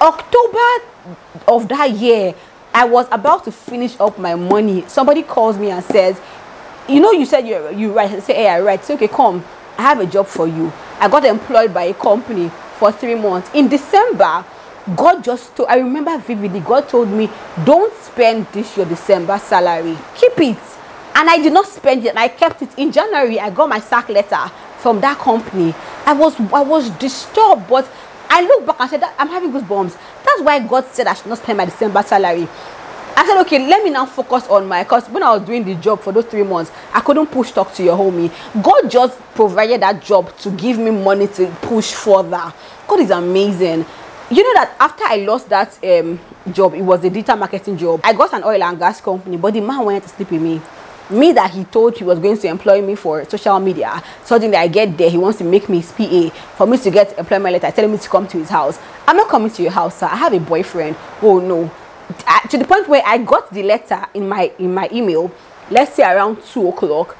October 0.00 0.58
of 1.46 1.68
that 1.68 1.90
year, 1.92 2.34
I 2.74 2.84
was 2.84 3.06
about 3.12 3.44
to 3.44 3.52
finish 3.52 3.98
up 4.00 4.18
my 4.18 4.34
money. 4.34 4.84
Somebody 4.88 5.22
calls 5.22 5.58
me 5.58 5.70
and 5.70 5.84
says, 5.84 6.20
You 6.88 7.00
know, 7.00 7.12
you 7.12 7.24
said 7.24 7.46
you 7.46 7.70
you 7.74 7.92
right. 7.92 8.10
I 8.10 8.18
say, 8.20 8.34
Hey, 8.34 8.48
I 8.48 8.60
write. 8.60 8.84
Say, 8.84 8.94
okay, 8.94 9.08
come. 9.08 9.44
I 9.78 9.82
have 9.82 10.00
a 10.00 10.06
job 10.06 10.26
for 10.26 10.46
you. 10.48 10.72
I 10.98 11.08
got 11.08 11.24
employed 11.24 11.72
by 11.72 11.84
a 11.84 11.94
company 11.94 12.50
for 12.78 12.90
three 12.92 13.14
months. 13.14 13.50
In 13.54 13.68
December, 13.68 14.44
God 14.96 15.22
just 15.22 15.54
told 15.56 15.68
I 15.68 15.76
remember 15.76 16.16
vividly, 16.18 16.60
God 16.60 16.88
told 16.88 17.08
me, 17.08 17.30
Don't 17.64 17.94
spend 18.02 18.46
this 18.48 18.76
your 18.76 18.86
December 18.86 19.38
salary. 19.38 19.96
Keep 20.16 20.40
it. 20.40 20.58
And 21.14 21.28
I 21.28 21.38
did 21.38 21.52
not 21.52 21.66
spend 21.66 22.04
it, 22.04 22.16
I 22.16 22.28
kept 22.28 22.62
it. 22.62 22.70
In 22.78 22.90
January, 22.90 23.38
I 23.38 23.50
got 23.50 23.68
my 23.68 23.80
sack 23.80 24.08
letter 24.08 24.50
from 24.78 25.00
that 25.00 25.18
company. 25.18 25.74
I 26.04 26.12
was 26.12 26.38
I 26.52 26.62
was 26.62 26.90
disturbed, 26.90 27.68
but 27.68 27.88
I 28.28 28.42
look 28.42 28.66
back 28.66 28.80
and 28.80 28.90
said 28.90 29.04
I'm 29.18 29.28
having 29.28 29.52
goosebumps. 29.52 29.96
That's 30.24 30.42
why 30.42 30.58
God 30.60 30.86
said 30.86 31.06
I 31.06 31.14
should 31.14 31.26
not 31.26 31.38
spend 31.38 31.58
my 31.58 31.64
December 31.66 32.02
salary. 32.02 32.48
I 33.14 33.26
said, 33.26 33.38
okay, 33.42 33.58
let 33.68 33.84
me 33.84 33.90
now 33.90 34.06
focus 34.06 34.46
on 34.48 34.66
my 34.66 34.84
because 34.84 35.06
when 35.10 35.22
I 35.22 35.32
was 35.34 35.42
doing 35.42 35.64
the 35.64 35.74
job 35.74 36.00
for 36.00 36.12
those 36.12 36.24
three 36.24 36.42
months, 36.42 36.72
I 36.94 37.00
couldn't 37.00 37.26
push 37.26 37.52
talk 37.52 37.72
to 37.74 37.82
your 37.82 37.96
homie. 37.96 38.32
God 38.62 38.90
just 38.90 39.20
provided 39.34 39.82
that 39.82 40.02
job 40.02 40.34
to 40.38 40.50
give 40.52 40.78
me 40.78 40.90
money 40.90 41.26
to 41.28 41.46
push 41.60 41.92
further. 41.92 42.52
God 42.88 43.00
is 43.00 43.10
amazing. 43.10 43.84
You 44.32 44.42
know 44.44 44.54
that 44.54 44.74
after 44.80 45.04
I 45.04 45.16
lost 45.16 45.50
that 45.50 45.78
um, 45.84 46.18
job, 46.50 46.72
it 46.72 46.80
was 46.80 47.04
a 47.04 47.10
digital 47.10 47.36
marketing 47.36 47.76
job. 47.76 48.00
I 48.02 48.14
got 48.14 48.32
an 48.32 48.42
oil 48.44 48.62
and 48.62 48.78
gas 48.78 48.98
company, 48.98 49.36
but 49.36 49.52
the 49.52 49.60
man 49.60 49.84
wanted 49.84 50.04
to 50.04 50.08
sleep 50.08 50.30
with 50.30 50.40
me. 50.40 50.58
Me 51.10 51.32
that 51.32 51.50
he 51.50 51.64
told 51.64 51.98
he 51.98 52.04
was 52.04 52.18
going 52.18 52.38
to 52.38 52.48
employ 52.48 52.80
me 52.80 52.94
for 52.94 53.22
social 53.28 53.58
media 53.60 54.02
suddenly 54.24 54.56
i 54.56 54.66
get 54.66 54.96
there 54.96 55.10
he 55.10 55.18
wants 55.18 55.36
to 55.36 55.44
make 55.44 55.68
me 55.68 55.80
his 55.80 55.92
pa 55.92 56.30
for 56.56 56.66
me 56.66 56.78
to 56.78 56.90
get 56.90 57.18
employment 57.18 57.52
letter 57.52 57.70
telling 57.70 57.92
me 57.92 57.98
to 57.98 58.08
come 58.08 58.26
to 58.26 58.38
his 58.38 58.48
house. 58.48 58.78
I'm 59.06 59.18
not 59.18 59.28
coming 59.28 59.50
to 59.50 59.62
your 59.62 59.72
house 59.72 59.98
sir. 59.98 60.06
I 60.06 60.16
have 60.16 60.32
a 60.32 60.40
boyfriend. 60.40 60.96
Oh 61.20 61.38
no. 61.38 61.70
To 62.48 62.56
the 62.56 62.64
point 62.64 62.88
where 62.88 63.02
i 63.04 63.18
got 63.18 63.52
the 63.52 63.62
letter 63.64 64.06
in 64.14 64.26
my 64.26 64.50
in 64.58 64.72
my 64.72 64.88
email 64.90 65.30
let's 65.70 65.94
say 65.94 66.04
around 66.04 66.42
two 66.42 66.68
o'clock 66.68 67.18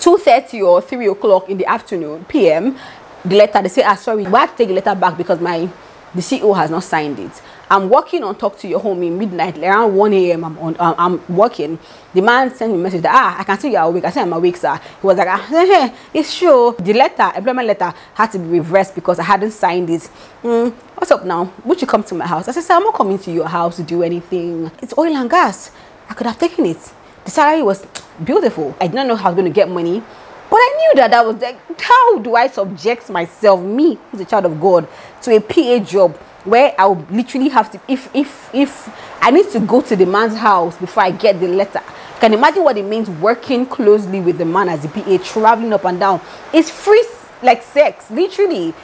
2.30 0.00 0.66
or 0.66 0.80
3 0.80 1.06
o'clock 1.06 1.48
in 1.48 1.58
the 1.58 1.66
afternoon 1.66 2.24
pm 2.24 2.76
the 3.24 3.36
letter 3.36 3.62
they 3.62 3.68
say 3.68 3.82
ah 3.84 3.94
sorry 3.94 4.24
we 4.24 4.32
have 4.38 4.50
to 4.50 4.56
take 4.56 4.68
the 4.68 4.74
letter 4.74 4.94
back? 4.94 5.16
Because 5.16 5.40
my 5.40 5.68
the 6.14 6.20
ceo 6.20 6.56
has 6.56 6.70
not 6.70 6.82
signed 6.82 7.18
it 7.18 7.42
I'm 7.72 7.88
working 7.88 8.24
on 8.24 8.34
Talk 8.34 8.58
to 8.58 8.68
Your 8.68 8.80
Homie 8.80 9.06
in 9.06 9.16
midnight, 9.16 9.56
around 9.58 9.94
1 9.94 10.12
a.m. 10.12 10.44
I'm 10.44 10.58
on, 10.58 10.76
I'm 10.80 11.36
working. 11.36 11.78
The 12.12 12.20
man 12.20 12.52
sent 12.52 12.72
me 12.72 12.80
a 12.80 12.82
message 12.82 13.02
that, 13.02 13.14
ah, 13.14 13.36
I 13.38 13.44
can 13.44 13.56
see 13.60 13.70
you're 13.70 13.82
awake. 13.82 14.04
I 14.04 14.10
said, 14.10 14.22
I'm 14.22 14.32
awake, 14.32 14.56
sir. 14.56 14.74
He 15.00 15.06
was 15.06 15.16
like, 15.16 15.28
ah, 15.28 15.38
hey, 15.48 15.94
it's 16.12 16.36
true. 16.36 16.74
The 16.80 16.92
letter, 16.94 17.30
employment 17.36 17.68
letter, 17.68 17.94
had 18.14 18.32
to 18.32 18.40
be 18.40 18.58
reversed 18.58 18.96
because 18.96 19.20
I 19.20 19.22
hadn't 19.22 19.52
signed 19.52 19.88
it. 19.88 20.10
Mm, 20.42 20.72
what's 20.96 21.12
up 21.12 21.24
now? 21.24 21.52
Would 21.64 21.80
you 21.80 21.86
come 21.86 22.02
to 22.02 22.14
my 22.16 22.26
house? 22.26 22.48
I 22.48 22.50
said, 22.50 22.64
sir, 22.64 22.74
I'm 22.74 22.82
not 22.82 22.94
coming 22.94 23.20
to 23.20 23.30
your 23.30 23.46
house 23.46 23.76
to 23.76 23.84
do 23.84 24.02
anything. 24.02 24.68
It's 24.82 24.92
oil 24.98 25.14
and 25.16 25.30
gas. 25.30 25.70
I 26.08 26.14
could 26.14 26.26
have 26.26 26.40
taken 26.40 26.66
it. 26.66 26.92
The 27.24 27.30
salary 27.30 27.62
was 27.62 27.86
beautiful. 28.24 28.74
I 28.80 28.88
didn't 28.88 29.06
know 29.06 29.14
how 29.14 29.26
I 29.26 29.28
was 29.32 29.36
going 29.36 29.48
to 29.48 29.54
get 29.54 29.68
money. 29.68 30.02
But 30.50 30.56
I 30.56 30.74
knew 30.78 31.00
that 31.00 31.12
that 31.12 31.24
was 31.24 31.36
like, 31.36 31.80
how 31.80 32.18
do 32.18 32.34
I 32.34 32.48
subject 32.48 33.08
myself, 33.08 33.60
me, 33.62 33.98
who's 34.10 34.20
a 34.20 34.24
child 34.24 34.46
of 34.46 34.60
God, 34.60 34.88
to 35.22 35.36
a 35.36 35.40
PA 35.40 35.78
job 35.78 36.16
where 36.44 36.74
I 36.76 36.86
will 36.86 37.06
literally 37.10 37.48
have 37.50 37.70
to 37.70 37.80
if 37.86 38.08
if 38.14 38.50
if 38.54 38.88
I 39.22 39.30
need 39.30 39.50
to 39.50 39.60
go 39.60 39.80
to 39.82 39.94
the 39.94 40.06
man's 40.06 40.36
house 40.36 40.76
before 40.76 41.04
I 41.04 41.10
get 41.10 41.38
the 41.38 41.48
letter. 41.48 41.82
Can 42.18 42.32
you 42.32 42.38
imagine 42.38 42.64
what 42.64 42.76
it 42.76 42.84
means 42.84 43.08
working 43.08 43.64
closely 43.64 44.20
with 44.20 44.38
the 44.38 44.44
man 44.44 44.68
as 44.68 44.82
the 44.82 44.88
PA, 44.88 45.18
traveling 45.24 45.72
up 45.72 45.84
and 45.84 45.98
down. 46.00 46.20
It's 46.52 46.70
free 46.70 47.04
like 47.42 47.62
sex, 47.62 48.10
literally. 48.10 48.74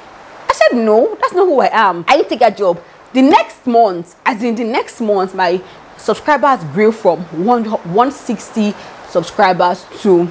I 0.49 0.53
said 0.53 0.79
no, 0.79 1.17
that's 1.21 1.33
not 1.33 1.47
who 1.47 1.61
I 1.61 1.71
am. 1.73 2.05
I 2.09 2.23
take 2.23 2.43
a 2.43 2.51
job. 2.51 2.81
The 3.13 3.23
next 3.23 3.67
month, 3.67 4.17
as 4.25 4.43
in 4.43 4.55
the 4.55 4.65
next 4.65 5.01
month, 5.01 5.35
my 5.35 5.61
subscribers 5.97 6.63
grew 6.73 6.93
from 6.93 7.21
160 7.45 8.75
subscribers 9.09 9.85
to 10.01 10.29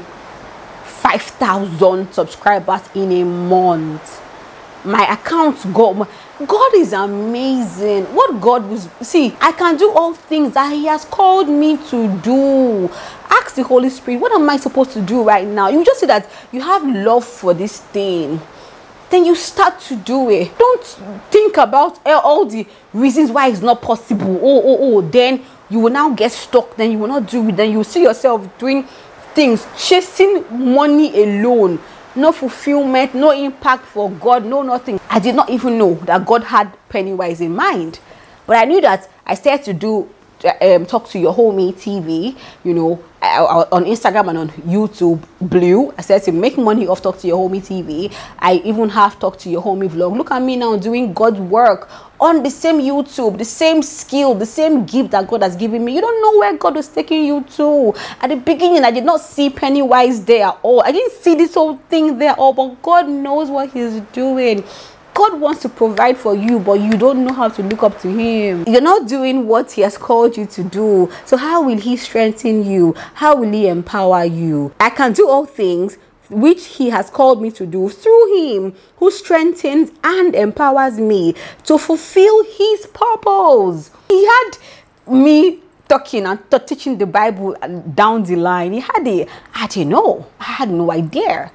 5,000 1.05 2.11
subscribers 2.11 2.81
in 2.95 3.11
a 3.11 3.23
month. 3.23 4.23
My 4.83 5.05
account 5.13 5.71
got 5.71 6.09
God 6.47 6.75
is 6.75 6.93
amazing. 6.93 8.05
What 8.05 8.41
God 8.41 8.67
was 8.67 8.89
see, 9.01 9.35
I 9.39 9.51
can 9.51 9.77
do 9.77 9.91
all 9.91 10.15
things 10.15 10.55
that 10.55 10.71
He 10.73 10.87
has 10.87 11.05
called 11.05 11.47
me 11.47 11.77
to 11.91 12.07
do. 12.21 12.89
Ask 13.29 13.53
the 13.53 13.61
Holy 13.61 13.89
Spirit, 13.91 14.19
what 14.19 14.31
am 14.31 14.49
I 14.49 14.57
supposed 14.57 14.93
to 14.93 15.01
do 15.01 15.21
right 15.21 15.47
now? 15.47 15.69
You 15.69 15.85
just 15.85 15.99
see 15.99 16.07
that 16.07 16.27
you 16.51 16.61
have 16.61 16.83
love 16.83 17.23
for 17.23 17.53
this 17.53 17.81
thing. 17.81 18.41
Then 19.11 19.25
you 19.25 19.35
start 19.35 19.79
to 19.81 19.95
do 19.95 20.31
it. 20.31 20.57
Don't 20.57 20.83
think 21.29 21.57
about 21.57 21.99
all 22.07 22.47
the 22.47 22.65
reasons 22.93 23.29
why 23.29 23.49
it's 23.49 23.61
not 23.61 23.79
possible. 23.79 24.39
Oh, 24.41 24.61
oh, 24.65 24.77
oh. 24.81 25.01
Then 25.01 25.45
you 25.69 25.79
will 25.81 25.91
now 25.91 26.09
get 26.09 26.31
stuck. 26.31 26.75
Then 26.75 26.91
you 26.91 26.97
will 26.97 27.09
not 27.09 27.27
do 27.27 27.47
it. 27.47 27.55
Then 27.55 27.71
you 27.71 27.83
see 27.83 28.01
yourself 28.01 28.57
doing 28.57 28.87
things, 29.35 29.67
chasing 29.77 30.45
money 30.73 31.23
alone 31.23 31.79
no 32.15 32.31
fulfillment, 32.31 33.13
no 33.13 33.31
impact 33.31 33.85
for 33.85 34.09
God, 34.09 34.45
no 34.45 34.61
nothing. 34.61 34.99
I 35.09 35.19
did 35.19 35.35
not 35.35 35.49
even 35.49 35.77
know 35.77 35.95
that 36.05 36.25
God 36.25 36.43
had 36.45 36.71
Pennywise 36.89 37.41
in 37.41 37.53
mind. 37.53 37.99
But 38.47 38.57
I 38.57 38.65
knew 38.65 38.79
that 38.81 39.09
I 39.25 39.35
started 39.35 39.65
to 39.65 39.73
do 39.73 40.09
um, 40.61 40.85
talk 40.85 41.09
to 41.09 41.19
your 41.19 41.33
homie 41.33 41.73
TV, 41.73 42.37
you 42.63 42.73
know, 42.73 43.03
on 43.21 43.85
Instagram 43.85 44.29
and 44.29 44.37
on 44.37 44.49
YouTube, 44.49 45.23
Blue. 45.41 45.93
I 45.97 46.01
said 46.01 46.23
to 46.23 46.31
make 46.31 46.57
money 46.57 46.87
off 46.87 47.01
talk 47.01 47.17
to 47.19 47.27
your 47.27 47.49
homie 47.49 47.61
TV. 47.61 48.13
I 48.39 48.55
even 48.63 48.89
have 48.89 49.17
talk 49.19 49.37
to 49.39 49.49
your 49.49 49.63
homie 49.63 49.89
vlog. 49.89 50.15
Look 50.15 50.31
at 50.31 50.41
me 50.41 50.55
now 50.55 50.77
doing 50.77 51.13
God's 51.13 51.39
work 51.39 51.89
on 52.19 52.43
the 52.43 52.49
same 52.49 52.79
YouTube, 52.79 53.37
the 53.37 53.45
same 53.45 53.81
skill, 53.81 54.35
the 54.35 54.45
same 54.45 54.85
gift 54.85 55.11
that 55.11 55.27
God 55.27 55.43
has 55.43 55.55
given 55.55 55.83
me. 55.83 55.95
You 55.95 56.01
don't 56.01 56.21
know 56.21 56.39
where 56.39 56.57
God 56.57 56.75
was 56.75 56.87
taking 56.87 57.25
you 57.25 57.43
to. 57.55 57.93
At 58.21 58.29
the 58.29 58.37
beginning, 58.37 58.83
I 58.83 58.91
did 58.91 59.03
not 59.03 59.21
see 59.21 59.49
Pennywise 59.49 60.23
there 60.25 60.47
at 60.47 60.59
all. 60.63 60.81
I 60.81 60.91
didn't 60.91 61.13
see 61.21 61.35
this 61.35 61.53
whole 61.53 61.77
thing 61.89 62.17
there 62.17 62.31
at 62.31 62.37
all, 62.37 62.53
but 62.53 62.81
God 62.81 63.07
knows 63.09 63.49
what 63.49 63.71
He's 63.71 63.99
doing. 64.13 64.63
God 65.15 65.39
wants 65.39 65.61
to 65.61 65.69
provide 65.69 66.17
for 66.17 66.35
you, 66.35 66.59
but 66.59 66.73
you 66.73 66.91
don't 66.91 67.23
know 67.23 67.31
how 67.31 67.47
to 67.47 67.63
look 67.63 67.83
up 67.83 67.97
to 68.01 68.09
Him. 68.09 68.65
You're 68.67 68.81
not 68.81 69.07
doing 69.07 69.47
what 69.47 69.71
He 69.71 69.81
has 69.81 69.97
called 69.97 70.35
you 70.35 70.45
to 70.47 70.63
do. 70.63 71.09
So, 71.23 71.37
how 71.37 71.63
will 71.63 71.79
He 71.79 71.95
strengthen 71.95 72.69
you? 72.69 72.93
How 73.13 73.37
will 73.37 73.49
He 73.49 73.69
empower 73.69 74.25
you? 74.25 74.73
I 74.77 74.89
can 74.89 75.13
do 75.13 75.29
all 75.29 75.45
things 75.45 75.97
which 76.29 76.65
he 76.65 76.89
has 76.89 77.09
called 77.09 77.41
me 77.41 77.51
to 77.51 77.65
do 77.65 77.89
through 77.89 78.37
him 78.37 78.73
who 78.97 79.11
strengthens 79.11 79.91
and 80.03 80.35
empowers 80.35 80.99
me 80.99 81.35
to 81.63 81.77
fulfill 81.77 82.43
his 82.43 82.87
purpose. 82.87 83.91
He 84.07 84.25
had 84.25 84.51
me 85.07 85.59
talking 85.87 86.25
and 86.25 86.39
teaching 86.67 86.97
the 86.97 87.05
Bible 87.05 87.55
uh, 87.61 87.67
down 87.67 88.23
the 88.23 88.35
line. 88.35 88.73
He 88.73 88.79
had 88.79 89.07
a, 89.07 89.27
I 89.53 89.67
didn't 89.67 89.89
know. 89.89 90.27
I 90.39 90.43
had 90.45 90.69
no 90.69 90.91
idea. 90.91 91.51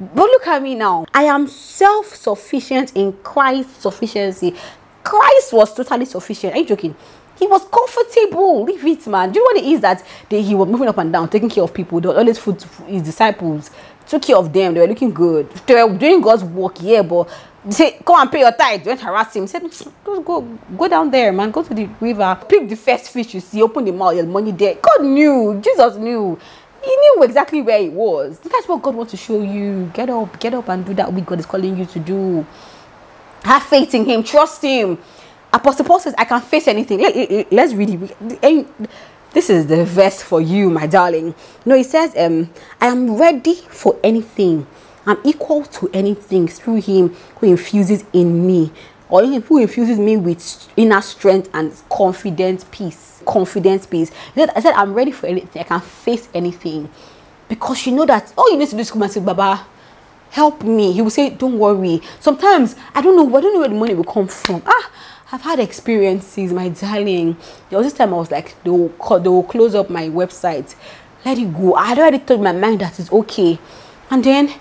But 0.00 0.24
look 0.24 0.46
at 0.46 0.62
me 0.62 0.74
now. 0.74 1.06
I 1.14 1.24
am 1.24 1.46
self 1.46 2.14
sufficient 2.14 2.92
in 2.96 3.12
Christ's 3.22 3.82
sufficiency. 3.82 4.54
Christ 5.04 5.52
was 5.52 5.74
totally 5.74 6.04
sufficient. 6.04 6.54
Are 6.54 6.58
you 6.58 6.66
joking? 6.66 6.96
He 7.38 7.46
was 7.46 7.64
comfortable. 7.64 8.64
Leave 8.64 8.84
it, 8.84 9.06
man. 9.06 9.32
Do 9.32 9.40
you 9.40 9.44
know 9.44 9.60
what 9.60 9.64
it 9.64 9.72
is 9.72 9.80
that 9.80 10.04
they, 10.28 10.42
he 10.42 10.54
was 10.54 10.68
moving 10.68 10.88
up 10.88 10.98
and 10.98 11.12
down, 11.12 11.28
taking 11.28 11.50
care 11.50 11.64
of 11.64 11.74
people? 11.74 12.00
They 12.00 12.08
were 12.08 12.16
always 12.16 12.38
food 12.38 12.62
his 12.86 13.02
disciples, 13.02 13.70
took 14.06 14.22
care 14.22 14.36
of 14.36 14.52
them. 14.52 14.74
They 14.74 14.80
were 14.80 14.86
looking 14.86 15.12
good. 15.12 15.50
They 15.66 15.82
were 15.82 15.96
doing 15.96 16.20
God's 16.20 16.44
work, 16.44 16.76
yeah, 16.80 17.02
but 17.02 17.28
say, 17.70 17.98
come 18.04 18.20
and 18.20 18.30
pay 18.30 18.40
your 18.40 18.52
tithe. 18.52 18.84
Don't 18.84 19.00
harass 19.00 19.34
him. 19.34 19.44
He 19.44 19.48
said, 19.48 19.62
go, 20.04 20.42
go, 20.76 20.88
down 20.88 21.10
there, 21.10 21.32
man. 21.32 21.50
Go 21.50 21.62
to 21.62 21.74
the 21.74 21.86
river. 22.00 22.38
Pick 22.48 22.68
the 22.68 22.76
first 22.76 23.10
fish 23.10 23.34
you 23.34 23.40
see. 23.40 23.62
Open 23.62 23.84
the 23.84 23.92
mouth. 23.92 24.14
There's 24.14 24.26
money 24.26 24.52
there. 24.52 24.76
God 24.76 25.04
knew. 25.04 25.60
Jesus 25.62 25.96
knew. 25.96 26.38
He 26.84 26.90
knew 26.96 27.22
exactly 27.22 27.62
where 27.62 27.80
he 27.80 27.88
was. 27.88 28.40
That's 28.40 28.66
what 28.66 28.82
God 28.82 28.94
wants 28.96 29.12
to 29.12 29.16
show 29.16 29.40
you. 29.40 29.90
Get 29.94 30.10
up, 30.10 30.40
get 30.40 30.54
up 30.54 30.68
and 30.68 30.84
do 30.84 30.94
that 30.94 31.12
what 31.12 31.24
God 31.24 31.38
is 31.38 31.46
calling 31.46 31.76
you 31.76 31.86
to 31.86 31.98
do. 32.00 32.46
Have 33.44 33.62
faith 33.64 33.94
in 33.94 34.04
Him. 34.04 34.22
Trust 34.22 34.62
Him. 34.62 34.98
Apostle 35.52 35.84
Paul 35.84 36.00
says, 36.00 36.14
I 36.16 36.24
can 36.24 36.40
face 36.40 36.66
anything. 36.66 37.00
Let, 37.00 37.52
us 37.52 37.74
read 37.74 37.90
it. 38.42 38.66
This 39.32 39.48
is 39.48 39.66
the 39.66 39.84
verse 39.84 40.22
for 40.22 40.40
you, 40.40 40.68
my 40.70 40.86
darling. 40.86 41.34
No, 41.64 41.74
he 41.74 41.82
says, 41.84 42.14
um, 42.16 42.50
I 42.80 42.86
am 42.86 43.16
ready 43.16 43.54
for 43.54 43.98
anything. 44.04 44.66
I'm 45.06 45.18
equal 45.24 45.64
to 45.64 45.90
anything 45.92 46.48
through 46.48 46.76
him 46.82 47.14
who 47.36 47.46
infuses 47.46 48.04
in 48.12 48.46
me 48.46 48.70
or 49.08 49.24
who 49.24 49.58
infuses 49.58 49.98
me 49.98 50.16
with 50.16 50.68
inner 50.76 51.00
strength 51.02 51.50
and 51.52 51.72
confident 51.90 52.70
peace. 52.70 53.22
Confident 53.26 53.88
peace. 53.90 54.10
I 54.36 54.60
said, 54.60 54.72
I'm 54.72 54.94
ready 54.94 55.12
for 55.12 55.26
anything. 55.26 55.60
I 55.60 55.64
can 55.64 55.80
face 55.80 56.28
anything. 56.34 56.88
Because 57.48 57.86
you 57.86 57.92
know 57.92 58.06
that 58.06 58.32
all 58.36 58.50
you 58.50 58.56
need 58.58 58.68
to 58.70 58.74
do 58.76 58.80
is 58.80 58.90
come 58.90 59.02
and 59.02 59.12
say, 59.12 59.20
Baba, 59.20 59.66
help 60.30 60.62
me. 60.62 60.92
He 60.92 61.02
will 61.02 61.10
say, 61.10 61.30
Don't 61.30 61.58
worry. 61.58 62.00
Sometimes 62.20 62.74
I 62.94 63.02
don't 63.02 63.16
know, 63.16 63.36
I 63.36 63.40
don't 63.40 63.52
know 63.52 63.60
where 63.60 63.68
the 63.68 63.74
money 63.74 63.94
will 63.94 64.04
come 64.04 64.28
from. 64.28 64.62
Ah, 64.66 64.90
I've 65.32 65.42
had 65.42 65.58
experiences, 65.58 66.52
my 66.52 66.68
darling. 66.68 67.36
There 67.70 67.78
was 67.78 67.86
this 67.86 67.94
time 67.94 68.12
I 68.12 68.18
was 68.18 68.30
like, 68.30 68.54
they 68.62 68.70
will, 68.70 68.88
they 69.18 69.28
will 69.28 69.42
close 69.42 69.74
up 69.74 69.88
my 69.90 70.08
website. 70.08 70.74
Let 71.24 71.38
it 71.38 71.52
go. 71.52 71.74
I 71.74 71.92
already 71.92 72.18
told 72.18 72.42
my 72.42 72.52
mind 72.52 72.80
that 72.80 73.00
it's 73.00 73.10
okay. 73.10 73.58
And 74.10 74.22
then 74.22 74.52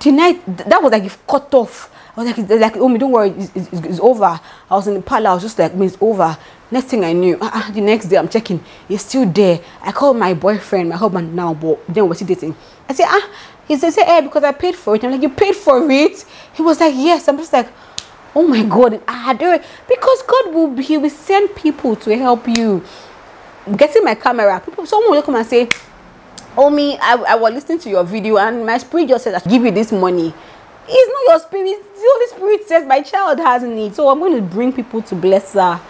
tonight, 0.00 0.44
that 0.68 0.82
was 0.82 0.90
like 0.90 1.04
you've 1.04 1.26
cut 1.26 1.54
off 1.54 1.90
I 2.16 2.22
was 2.22 2.38
like, 2.38 2.60
like, 2.60 2.76
oh, 2.76 2.88
me, 2.88 2.98
don't 2.98 3.10
worry, 3.10 3.30
it's, 3.30 3.50
it's, 3.56 3.72
it's, 3.72 4.00
over. 4.00 4.24
I 4.24 4.40
was 4.70 4.86
in 4.86 4.94
the 4.94 5.02
parlor, 5.02 5.30
I 5.30 5.34
was 5.34 5.42
just 5.42 5.58
like, 5.58 5.72
it's 5.74 5.96
over. 6.00 6.38
Next 6.70 6.86
thing 6.86 7.04
I 7.04 7.12
knew, 7.12 7.36
uh, 7.40 7.70
the 7.72 7.80
next 7.80 8.06
day 8.06 8.16
I'm 8.16 8.28
checking, 8.28 8.62
he's 8.86 9.04
still 9.04 9.26
there. 9.26 9.60
I 9.82 9.90
called 9.90 10.16
my 10.16 10.32
boyfriend, 10.32 10.90
my 10.90 10.96
husband 10.96 11.34
now, 11.34 11.54
but 11.54 11.84
then 11.88 12.08
we're 12.08 12.14
still 12.14 12.28
dating. 12.28 12.54
I 12.88 12.94
said, 12.94 13.06
ah, 13.08 13.30
he 13.66 13.76
said, 13.76 13.92
hey, 13.94 14.20
because 14.20 14.44
I 14.44 14.52
paid 14.52 14.76
for 14.76 14.94
it. 14.94 15.02
I'm 15.02 15.10
like, 15.10 15.22
you 15.22 15.28
paid 15.28 15.56
for 15.56 15.90
it? 15.90 16.24
He 16.54 16.62
was 16.62 16.78
like, 16.78 16.94
yes. 16.94 17.26
I'm 17.26 17.36
just 17.36 17.52
like, 17.52 17.68
oh 18.34 18.46
my 18.46 18.62
God, 18.64 19.00
I 19.06 19.34
do 19.34 19.52
it. 19.52 19.64
Because 19.88 20.22
God 20.22 20.54
will, 20.54 20.76
he 20.76 20.98
will 20.98 21.10
send 21.10 21.54
people 21.54 21.96
to 21.96 22.16
help 22.16 22.46
you. 22.48 22.84
Getting 23.76 24.04
my 24.04 24.14
camera, 24.14 24.60
people, 24.60 24.86
someone 24.86 25.12
will 25.12 25.22
come 25.22 25.36
and 25.36 25.46
say, 25.46 25.68
oh 26.56 26.70
me, 26.70 26.98
I, 26.98 27.14
I 27.14 27.34
was 27.36 27.54
listening 27.54 27.78
to 27.80 27.90
your 27.90 28.04
video 28.04 28.36
and 28.38 28.64
my 28.66 28.78
spirit 28.78 29.08
just 29.08 29.24
said, 29.24 29.34
I 29.34 29.40
give 29.40 29.64
you 29.64 29.70
this 29.70 29.90
money 29.92 30.34
it's 30.88 31.28
not 31.28 31.32
your 31.32 31.48
spirit. 31.48 31.82
The 31.94 32.00
Holy 32.00 32.26
Spirit 32.28 32.68
says 32.68 32.86
my 32.86 33.00
child 33.00 33.38
has 33.38 33.62
need. 33.62 33.94
So 33.94 34.08
I'm 34.08 34.18
going 34.18 34.36
to 34.36 34.42
bring 34.42 34.72
people 34.72 35.02
to 35.02 35.14
bless 35.14 35.54
her. 35.54 35.80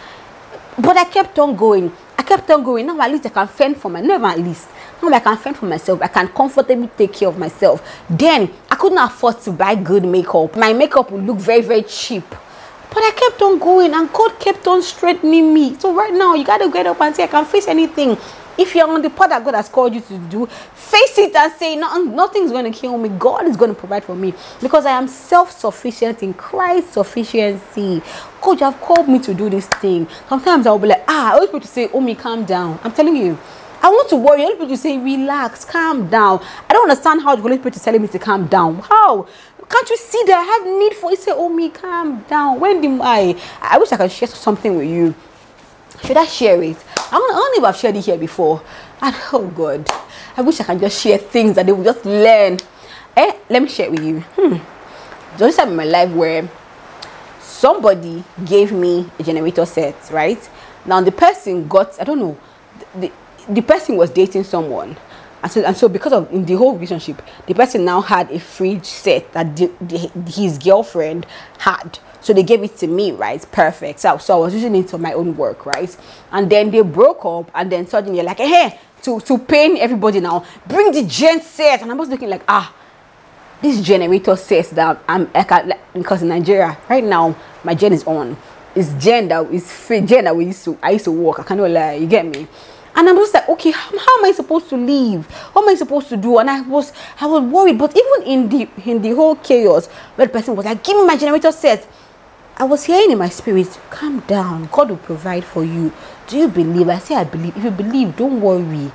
But 0.78 0.96
I 0.96 1.04
kept 1.04 1.38
on 1.38 1.56
going. 1.56 1.92
I 2.18 2.22
kept 2.22 2.50
on 2.50 2.62
going. 2.62 2.86
Now 2.86 3.00
at 3.00 3.10
least 3.10 3.26
I 3.26 3.30
can 3.30 3.48
fend 3.48 3.76
for 3.76 3.90
myself. 3.90 4.08
Never 4.08 4.26
at 4.26 4.38
least. 4.38 4.68
Now 5.02 5.08
I 5.08 5.20
can 5.20 5.36
fend 5.36 5.56
for 5.56 5.66
myself. 5.66 6.00
I 6.02 6.08
can 6.08 6.28
comfortably 6.28 6.88
take 6.96 7.12
care 7.12 7.28
of 7.28 7.38
myself. 7.38 7.82
Then 8.08 8.50
I 8.70 8.76
couldn't 8.76 8.98
afford 8.98 9.40
to 9.42 9.52
buy 9.52 9.74
good 9.74 10.04
makeup. 10.04 10.56
My 10.56 10.72
makeup 10.72 11.10
would 11.10 11.24
look 11.24 11.38
very, 11.38 11.60
very 11.62 11.82
cheap. 11.82 12.24
But 12.28 13.02
I 13.02 13.10
kept 13.10 13.42
on 13.42 13.58
going 13.58 13.92
and 13.92 14.10
God 14.12 14.38
kept 14.38 14.66
on 14.66 14.80
strengthening 14.82 15.52
me. 15.52 15.74
So 15.78 15.92
right 15.94 16.12
now 16.12 16.34
you 16.34 16.44
gotta 16.44 16.70
get 16.70 16.86
up 16.86 17.00
and 17.00 17.14
say 17.14 17.24
I 17.24 17.26
can 17.26 17.44
face 17.44 17.66
anything. 17.66 18.16
If 18.56 18.74
you're 18.76 18.88
on 18.88 19.02
the 19.02 19.10
path 19.10 19.30
that 19.30 19.44
God 19.44 19.54
has 19.54 19.68
called 19.68 19.94
you 19.94 20.00
to 20.00 20.18
do, 20.18 20.46
face 20.46 21.18
it 21.18 21.34
and 21.34 21.52
say, 21.54 21.74
no, 21.74 22.02
nothing's 22.04 22.52
going 22.52 22.70
to 22.70 22.78
kill 22.78 22.96
me. 22.96 23.08
God 23.08 23.46
is 23.46 23.56
going 23.56 23.74
to 23.74 23.76
provide 23.76 24.04
for 24.04 24.14
me 24.14 24.32
because 24.62 24.86
I 24.86 24.92
am 24.92 25.08
self 25.08 25.50
sufficient 25.50 26.22
in 26.22 26.34
Christ's 26.34 26.92
sufficiency. 26.92 28.00
God, 28.40 28.60
you 28.60 28.66
have 28.66 28.80
called 28.80 29.08
me 29.08 29.18
to 29.20 29.34
do 29.34 29.50
this 29.50 29.66
thing. 29.66 30.06
Sometimes 30.28 30.68
I'll 30.68 30.78
be 30.78 30.86
like, 30.86 31.02
ah, 31.08 31.30
I 31.30 31.34
always 31.34 31.48
people 31.48 31.60
to 31.62 31.66
say, 31.66 31.88
oh, 31.92 32.00
me, 32.00 32.14
calm 32.14 32.44
down. 32.44 32.78
I'm 32.84 32.92
telling 32.92 33.16
you. 33.16 33.36
I 33.84 33.88
want 33.90 34.08
to 34.08 34.16
worry. 34.16 34.42
Want 34.44 34.58
people 34.58 34.76
say, 34.78 34.96
relax, 34.96 35.62
calm 35.66 36.08
down. 36.08 36.42
I 36.70 36.72
don't 36.72 36.88
understand 36.88 37.20
how 37.20 37.36
the 37.36 37.42
Holy 37.42 37.58
Spirit 37.58 37.76
is 37.76 37.82
telling 37.82 38.00
me 38.00 38.08
to 38.08 38.18
calm 38.18 38.46
down. 38.46 38.78
How? 38.78 39.28
Can't 39.68 39.90
you 39.90 39.98
see 39.98 40.22
that 40.26 40.38
I 40.38 40.42
have 40.42 40.78
need 40.78 40.94
for 40.94 41.12
it? 41.12 41.18
Say, 41.18 41.32
oh, 41.34 41.50
me, 41.50 41.68
calm 41.68 42.22
down. 42.22 42.60
When 42.60 42.80
do 42.80 43.02
I? 43.02 43.38
I 43.60 43.76
wish 43.76 43.92
I 43.92 43.98
could 43.98 44.10
share 44.10 44.28
something 44.28 44.74
with 44.74 44.88
you. 44.88 45.14
Should 46.02 46.16
I 46.16 46.24
share 46.24 46.62
it? 46.62 46.82
I 46.96 47.10
don't, 47.10 47.30
know 47.30 47.58
if 47.58 47.64
I've 47.64 47.76
shared 47.76 47.96
it 47.96 48.06
here 48.06 48.16
before. 48.16 48.62
And 49.02 49.14
oh 49.34 49.46
God, 49.48 49.86
I 50.34 50.40
wish 50.40 50.60
I 50.60 50.64
can 50.64 50.80
just 50.80 51.02
share 51.02 51.18
things 51.18 51.54
that 51.56 51.66
they 51.66 51.72
will 51.72 51.84
just 51.84 52.06
learn. 52.06 52.56
Eh, 53.14 53.32
let 53.50 53.62
me 53.62 53.68
share 53.68 53.90
with 53.90 54.02
you. 54.02 54.20
Hmm. 54.20 54.56
There's 55.36 55.56
time 55.56 55.68
in 55.68 55.76
my 55.76 55.84
life 55.84 56.10
where 56.10 56.48
somebody 57.38 58.24
gave 58.46 58.72
me 58.72 59.10
a 59.18 59.22
generator 59.22 59.66
set, 59.66 60.10
right? 60.10 60.48
Now 60.86 61.02
the 61.02 61.12
person 61.12 61.68
got, 61.68 62.00
I 62.00 62.04
don't 62.04 62.18
know, 62.18 62.38
the, 62.94 63.12
the, 63.48 63.62
person 63.62 63.96
was 63.96 64.10
dating 64.10 64.44
someone. 64.44 64.96
And 65.42 65.52
so, 65.52 65.62
and 65.62 65.76
so 65.76 65.88
because 65.88 66.12
of 66.12 66.32
in 66.32 66.44
the 66.44 66.54
whole 66.54 66.74
relationship, 66.74 67.20
the 67.46 67.54
person 67.54 67.84
now 67.84 68.00
had 68.00 68.30
a 68.30 68.40
fridge 68.40 68.86
set 68.86 69.32
that 69.32 69.54
the, 69.56 69.70
the, 69.80 70.10
his 70.30 70.58
girlfriend 70.58 71.26
had. 71.58 71.98
So 72.20 72.32
they 72.32 72.42
gave 72.42 72.62
it 72.62 72.76
to 72.78 72.86
me, 72.86 73.12
right? 73.12 73.44
Perfect. 73.52 74.00
So, 74.00 74.16
so 74.16 74.38
I 74.38 74.44
was 74.46 74.54
using 74.54 74.74
it 74.76 74.88
for 74.88 74.96
my 74.96 75.12
own 75.12 75.36
work, 75.36 75.66
right? 75.66 75.94
And 76.32 76.50
then 76.50 76.70
they 76.70 76.80
broke 76.80 77.24
up, 77.26 77.50
and 77.54 77.70
then 77.70 77.86
suddenly 77.86 78.22
like, 78.22 78.38
hey, 78.38 78.78
to 79.02 79.20
to 79.20 79.38
pain 79.38 79.76
everybody 79.76 80.20
now, 80.20 80.44
bring 80.66 80.90
the 80.92 81.04
gen 81.04 81.40
set, 81.42 81.82
and 81.82 81.90
I 81.90 81.94
was 81.94 82.08
looking 82.08 82.30
like, 82.30 82.42
ah, 82.48 82.74
this 83.60 83.80
generator 83.80 84.36
says 84.36 84.70
that 84.70 85.02
I'm 85.08 85.30
like, 85.32 85.78
because 85.92 86.22
in 86.22 86.28
Nigeria 86.28 86.76
right 86.88 87.04
now 87.04 87.36
my 87.62 87.74
gen 87.74 87.92
is 87.92 88.04
on. 88.04 88.36
It's 88.74 88.92
gen 89.02 89.28
that 89.28 89.50
is 89.52 89.66
gen 89.88 90.24
that 90.24 90.34
we 90.36 90.46
used 90.46 90.64
to 90.64 90.78
I 90.82 90.92
used 90.92 91.04
to 91.04 91.12
work. 91.12 91.40
I 91.40 91.44
cannot 91.44 91.70
lie. 91.70 91.92
You 91.94 92.06
get 92.06 92.26
me? 92.26 92.46
And 92.96 93.08
I'm 93.08 93.16
just 93.16 93.34
like, 93.34 93.48
okay, 93.48 93.72
how, 93.72 93.90
how, 93.98 94.18
am 94.18 94.24
I 94.24 94.32
supposed 94.32 94.68
to 94.68 94.76
leave? 94.76 95.26
What 95.52 95.62
am 95.62 95.68
I 95.68 95.74
supposed 95.74 96.08
to 96.10 96.16
do? 96.16 96.38
And 96.38 96.48
I 96.48 96.60
was, 96.60 96.92
I 97.20 97.26
was 97.26 97.42
worried. 97.42 97.78
But 97.78 97.96
even 97.96 98.28
in 98.28 98.48
the 98.48 98.68
in 98.90 99.02
the 99.02 99.10
whole 99.10 99.36
chaos, 99.36 99.86
where 100.16 100.26
the 100.26 100.32
person 100.32 100.54
was 100.54 100.64
like, 100.64 100.82
give 100.84 100.96
me 100.96 101.04
my 101.04 101.16
generator 101.16 101.50
set, 101.50 101.86
I 102.56 102.64
was 102.64 102.84
hearing 102.84 103.10
in 103.10 103.18
my 103.18 103.28
spirit, 103.30 103.66
calm 103.90 104.20
down. 104.20 104.68
God 104.70 104.90
will 104.90 104.96
provide 104.98 105.44
for 105.44 105.64
you. 105.64 105.92
Do 106.28 106.38
you 106.38 106.48
believe? 106.48 106.88
I 106.88 106.98
say, 106.98 107.16
I 107.16 107.24
believe. 107.24 107.56
If 107.56 107.64
you 107.64 107.70
believe, 107.70 108.16
don't 108.16 108.40
worry. 108.40 108.92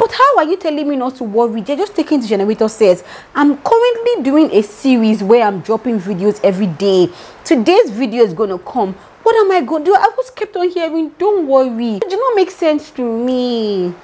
But 0.00 0.12
how 0.12 0.38
are 0.38 0.44
you 0.44 0.56
telling 0.56 0.88
me 0.88 0.96
not 0.96 1.16
to 1.16 1.24
worry? 1.24 1.60
They're 1.60 1.76
just 1.76 1.94
taking 1.94 2.20
the 2.20 2.26
generator 2.26 2.68
sets. 2.68 3.02
I'm 3.34 3.56
currently 3.58 4.22
doing 4.22 4.50
a 4.50 4.62
series 4.62 5.22
where 5.22 5.46
I'm 5.46 5.60
dropping 5.60 6.00
videos 6.00 6.40
every 6.42 6.68
day. 6.68 7.10
Today's 7.44 7.90
video 7.90 8.24
is 8.24 8.32
going 8.32 8.50
to 8.50 8.58
come. 8.58 8.94
What 9.22 9.36
am 9.36 9.50
I 9.52 9.60
going 9.60 9.84
to 9.84 9.90
do? 9.90 9.94
I 9.94 10.08
was 10.16 10.30
kept 10.30 10.56
on 10.56 10.68
hearing, 10.70 11.10
don't 11.18 11.46
worry. 11.46 11.96
It 11.96 12.08
did 12.08 12.18
not 12.18 12.36
make 12.36 12.50
sense 12.50 12.90
to 12.92 13.02
me. 13.02 13.94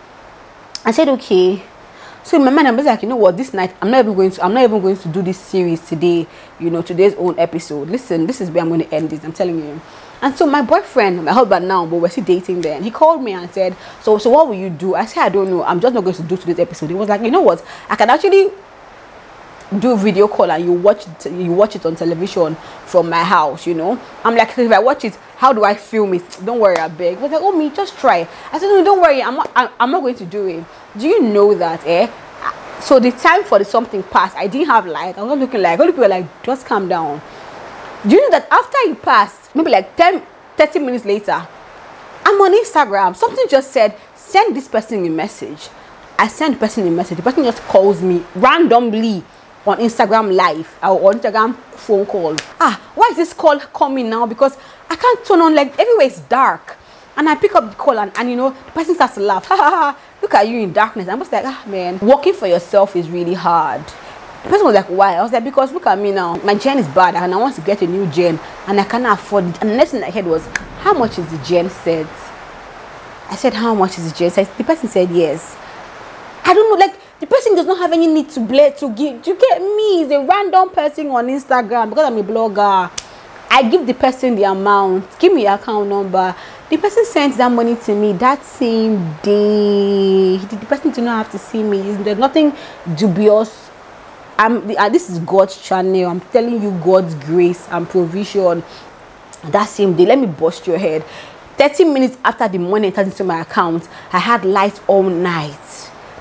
I 0.84 0.90
said, 0.92 1.08
okay. 1.08 1.62
So 2.22 2.36
in 2.36 2.44
my 2.44 2.50
mind, 2.50 2.66
I'm 2.66 2.76
just 2.76 2.86
like, 2.86 3.02
you 3.02 3.08
know 3.08 3.16
what, 3.16 3.36
this 3.36 3.54
night 3.54 3.74
I'm 3.80 3.90
not 3.90 4.00
even 4.00 4.14
going 4.14 4.32
to 4.32 4.44
I'm 4.44 4.52
not 4.52 4.64
even 4.64 4.82
going 4.82 4.96
to 4.96 5.08
do 5.08 5.22
this 5.22 5.38
series 5.38 5.80
today, 5.88 6.26
you 6.58 6.70
know, 6.70 6.82
today's 6.82 7.14
own 7.14 7.38
episode. 7.38 7.88
Listen, 7.88 8.26
this 8.26 8.40
is 8.40 8.50
where 8.50 8.64
I'm 8.64 8.68
going 8.68 8.80
to 8.80 8.92
end 8.92 9.10
this. 9.10 9.24
I'm 9.24 9.32
telling 9.32 9.58
you. 9.60 9.80
And 10.20 10.34
so 10.34 10.44
my 10.44 10.60
boyfriend, 10.60 11.24
my 11.24 11.32
husband 11.32 11.68
now, 11.68 11.86
but 11.86 11.96
we're 11.96 12.08
still 12.08 12.24
dating 12.24 12.62
then. 12.62 12.82
He 12.82 12.90
called 12.90 13.22
me 13.22 13.32
and 13.32 13.48
said, 13.52 13.76
So 14.02 14.18
so 14.18 14.30
what 14.30 14.48
will 14.48 14.56
you 14.56 14.70
do? 14.70 14.96
I 14.96 15.06
said, 15.06 15.22
I 15.22 15.28
don't 15.28 15.48
know. 15.50 15.62
I'm 15.62 15.78
just 15.78 15.94
not 15.94 16.02
going 16.02 16.16
to 16.16 16.22
do 16.24 16.36
today's 16.36 16.58
episode. 16.58 16.90
He 16.90 16.96
was 16.96 17.08
like, 17.08 17.20
you 17.22 17.30
know 17.30 17.42
what? 17.42 17.64
I 17.88 17.94
can 17.94 18.10
actually 18.10 18.50
do 19.78 19.96
video 19.96 20.28
call 20.28 20.50
and 20.50 20.64
you 20.64 20.72
watch 20.72 21.06
it, 21.06 21.32
you 21.32 21.52
watch 21.52 21.76
it 21.76 21.84
on 21.86 21.96
television 21.96 22.54
from 22.86 23.10
my 23.10 23.24
house, 23.24 23.66
you 23.66 23.74
know. 23.74 24.00
I'm 24.24 24.34
like, 24.36 24.56
if 24.58 24.70
I 24.70 24.78
watch 24.78 25.04
it, 25.04 25.16
how 25.36 25.52
do 25.52 25.64
I 25.64 25.74
film 25.74 26.14
it? 26.14 26.38
Don't 26.44 26.60
worry, 26.60 26.76
I 26.76 26.88
beg. 26.88 27.18
Was 27.20 27.32
like, 27.32 27.40
oh 27.42 27.56
me, 27.56 27.70
just 27.70 27.98
try. 27.98 28.28
I 28.52 28.58
said, 28.58 28.68
no, 28.68 28.84
don't 28.84 29.00
worry, 29.00 29.22
I'm 29.22 29.36
not, 29.36 29.72
I'm 29.78 29.90
not 29.90 30.00
going 30.00 30.14
to 30.16 30.24
do 30.24 30.46
it 30.46 30.64
do 30.98 31.06
you 31.06 31.22
know 31.22 31.54
that 31.54 31.84
eh 31.86 32.10
so 32.80 32.98
the 32.98 33.10
time 33.10 33.44
for 33.44 33.58
the 33.58 33.64
something 33.64 34.02
passed 34.04 34.36
i 34.36 34.46
didn't 34.46 34.66
have 34.66 34.86
light 34.86 35.16
i 35.18 35.22
was 35.22 35.28
not 35.28 35.38
looking 35.38 35.60
like 35.60 35.78
all 35.78 35.86
the 35.86 35.92
people 35.92 36.04
were 36.04 36.08
like 36.08 36.42
just 36.42 36.64
calm 36.66 36.88
down 36.88 37.20
Do 38.06 38.14
you 38.14 38.20
know 38.20 38.38
that 38.38 38.46
after 38.52 38.78
he 38.86 38.94
passed, 38.94 39.52
maybe 39.54 39.70
like 39.70 39.96
10, 39.96 40.22
30 40.56 40.78
minutes 40.78 41.04
later, 41.04 41.44
I'm 42.24 42.40
on 42.40 42.54
Instagram. 42.64 43.16
Something 43.16 43.46
just 43.48 43.72
said, 43.72 43.98
send 44.14 44.54
this 44.54 44.68
person 44.68 45.04
a 45.04 45.10
message. 45.10 45.68
I 46.16 46.28
send 46.28 46.54
the 46.54 46.58
person 46.58 46.86
a 46.86 46.90
message. 46.90 47.16
The 47.16 47.24
person 47.24 47.42
just 47.42 47.60
calls 47.62 48.00
me 48.00 48.24
randomly 48.36 49.24
on 49.66 49.78
Instagram 49.78 50.34
live 50.34 50.78
or 50.82 51.12
Instagram 51.12 51.56
phone 51.74 52.06
call. 52.06 52.36
Ah, 52.60 52.80
why 52.94 53.08
is 53.10 53.16
this 53.16 53.32
call 53.32 53.58
coming 53.58 54.08
now? 54.08 54.26
Because 54.26 54.56
I 54.88 54.96
can't 54.96 55.24
turn 55.24 55.40
on 55.40 55.54
like 55.54 55.78
everywhere 55.78 56.06
is 56.06 56.20
dark. 56.20 56.76
And 57.16 57.28
I 57.28 57.34
pick 57.34 57.54
up 57.54 57.70
the 57.70 57.76
call 57.76 57.98
and, 57.98 58.12
and 58.16 58.30
you 58.30 58.36
know, 58.36 58.50
the 58.50 58.72
person 58.72 58.94
starts 58.94 59.14
to 59.14 59.20
laugh. 59.20 59.46
Ha 59.48 59.56
ha 59.56 59.70
ha. 59.70 59.98
Look 60.20 60.34
at 60.34 60.48
you 60.48 60.60
in 60.60 60.72
darkness. 60.72 61.08
I'm 61.08 61.18
just 61.18 61.32
like, 61.32 61.44
ah 61.46 61.64
man, 61.66 61.98
working 62.00 62.34
for 62.34 62.46
yourself 62.46 62.94
is 62.94 63.08
really 63.08 63.34
hard. 63.34 63.84
The 64.42 64.50
person 64.50 64.66
was 64.66 64.74
like, 64.74 64.86
why? 64.86 65.14
I 65.14 65.22
was 65.22 65.32
like, 65.32 65.44
because 65.44 65.72
look 65.72 65.86
at 65.86 65.98
me 65.98 66.12
now. 66.12 66.36
My 66.36 66.54
gen 66.54 66.78
is 66.78 66.86
bad 66.88 67.14
and 67.16 67.34
I 67.34 67.36
want 67.36 67.56
to 67.56 67.62
get 67.62 67.82
a 67.82 67.86
new 67.86 68.06
gen 68.08 68.38
and 68.66 68.80
I 68.80 68.84
cannot 68.84 69.18
afford 69.18 69.46
it. 69.46 69.60
And 69.60 69.70
the 69.70 69.76
next 69.76 69.90
thing 69.92 70.04
I 70.04 70.10
heard 70.10 70.26
was, 70.26 70.46
how 70.80 70.92
much 70.92 71.18
is 71.18 71.26
the 71.30 71.38
gen 71.38 71.68
set? 71.68 72.06
I 73.28 73.34
said, 73.34 73.54
how 73.54 73.74
much 73.74 73.98
is 73.98 74.12
the 74.12 74.16
gen 74.16 74.30
set? 74.30 74.56
The 74.56 74.62
person 74.62 74.88
said, 74.88 75.10
yes. 75.10 75.56
I 76.44 76.54
don't 76.54 76.70
know, 76.70 76.86
like 76.86 76.94
the 77.20 77.26
person 77.26 77.54
does 77.54 77.66
not 77.66 77.78
have 77.78 77.92
any 77.92 78.06
need 78.06 78.28
to 78.30 78.40
blare 78.40 78.72
to 78.72 78.90
give. 78.90 79.26
You 79.26 79.36
get 79.36 79.60
me? 79.60 80.02
It's 80.02 80.12
a 80.12 80.24
random 80.24 80.70
person 80.70 81.08
on 81.08 81.28
Instagram 81.28 81.90
because 81.90 82.04
I'm 82.04 82.18
a 82.18 82.22
blogger. 82.22 82.90
I 83.50 83.62
give 83.70 83.86
the 83.86 83.94
person 83.94 84.34
the 84.36 84.44
amount, 84.44 85.18
give 85.18 85.32
me 85.32 85.44
your 85.44 85.54
account 85.54 85.88
number. 85.88 86.34
The 86.68 86.76
person 86.76 87.04
sends 87.06 87.36
that 87.36 87.50
money 87.50 87.76
to 87.76 87.94
me 87.94 88.12
that 88.14 88.44
same 88.44 89.14
day. 89.22 90.36
The 90.36 90.66
person 90.66 90.90
did 90.90 91.04
not 91.04 91.24
have 91.24 91.32
to 91.32 91.38
see 91.38 91.62
me. 91.62 91.80
There's 91.94 92.18
nothing 92.18 92.52
dubious 92.96 93.70
I'm 94.38 94.70
uh, 94.76 94.88
this 94.90 95.08
is 95.08 95.18
God's 95.20 95.60
channel. 95.62 96.06
I'm 96.06 96.20
telling 96.20 96.62
you 96.62 96.70
God's 96.84 97.14
grace 97.14 97.66
and 97.70 97.88
provision. 97.88 98.62
That 99.44 99.66
same 99.66 99.96
day, 99.96 100.04
let 100.04 100.18
me 100.18 100.26
bust 100.26 100.66
your 100.66 100.76
head. 100.78 101.04
30 101.56 101.84
minutes 101.84 102.18
after 102.22 102.46
the 102.48 102.58
money 102.58 102.88
entered 102.88 103.06
into 103.06 103.24
my 103.24 103.40
account, 103.40 103.88
I 104.12 104.18
had 104.18 104.44
light 104.44 104.78
all 104.88 105.04
night 105.04 105.56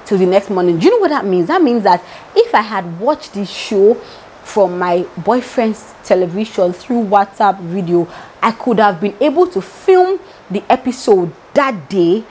till 0.05 0.17
the 0.17 0.25
next 0.25 0.49
morning. 0.49 0.79
Do 0.79 0.85
you 0.85 0.91
know 0.91 0.99
what 0.99 1.09
that 1.09 1.25
means? 1.25 1.47
That 1.47 1.61
means 1.61 1.83
that 1.83 2.03
if 2.35 2.53
I 2.53 2.61
had 2.61 2.99
watched 2.99 3.33
this 3.33 3.49
show 3.49 3.95
from 4.43 4.77
my 4.77 5.05
boyfriend's 5.17 5.93
television 6.03 6.71
through 6.73 7.05
WhatsApp 7.05 7.59
video, 7.61 8.07
I 8.41 8.51
could 8.51 8.79
have 8.79 9.01
been 9.01 9.15
able 9.19 9.47
to 9.47 9.61
film 9.61 10.19
the 10.51 10.63
episode 10.69 11.33
that 11.55 11.89
day, 11.89 12.23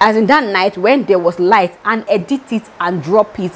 as 0.00 0.16
in 0.16 0.26
that 0.26 0.44
night 0.44 0.78
when 0.78 1.04
there 1.04 1.18
was 1.18 1.38
light, 1.38 1.78
and 1.84 2.04
edit 2.08 2.52
it 2.52 2.62
and 2.80 3.02
drop 3.02 3.38
it 3.38 3.52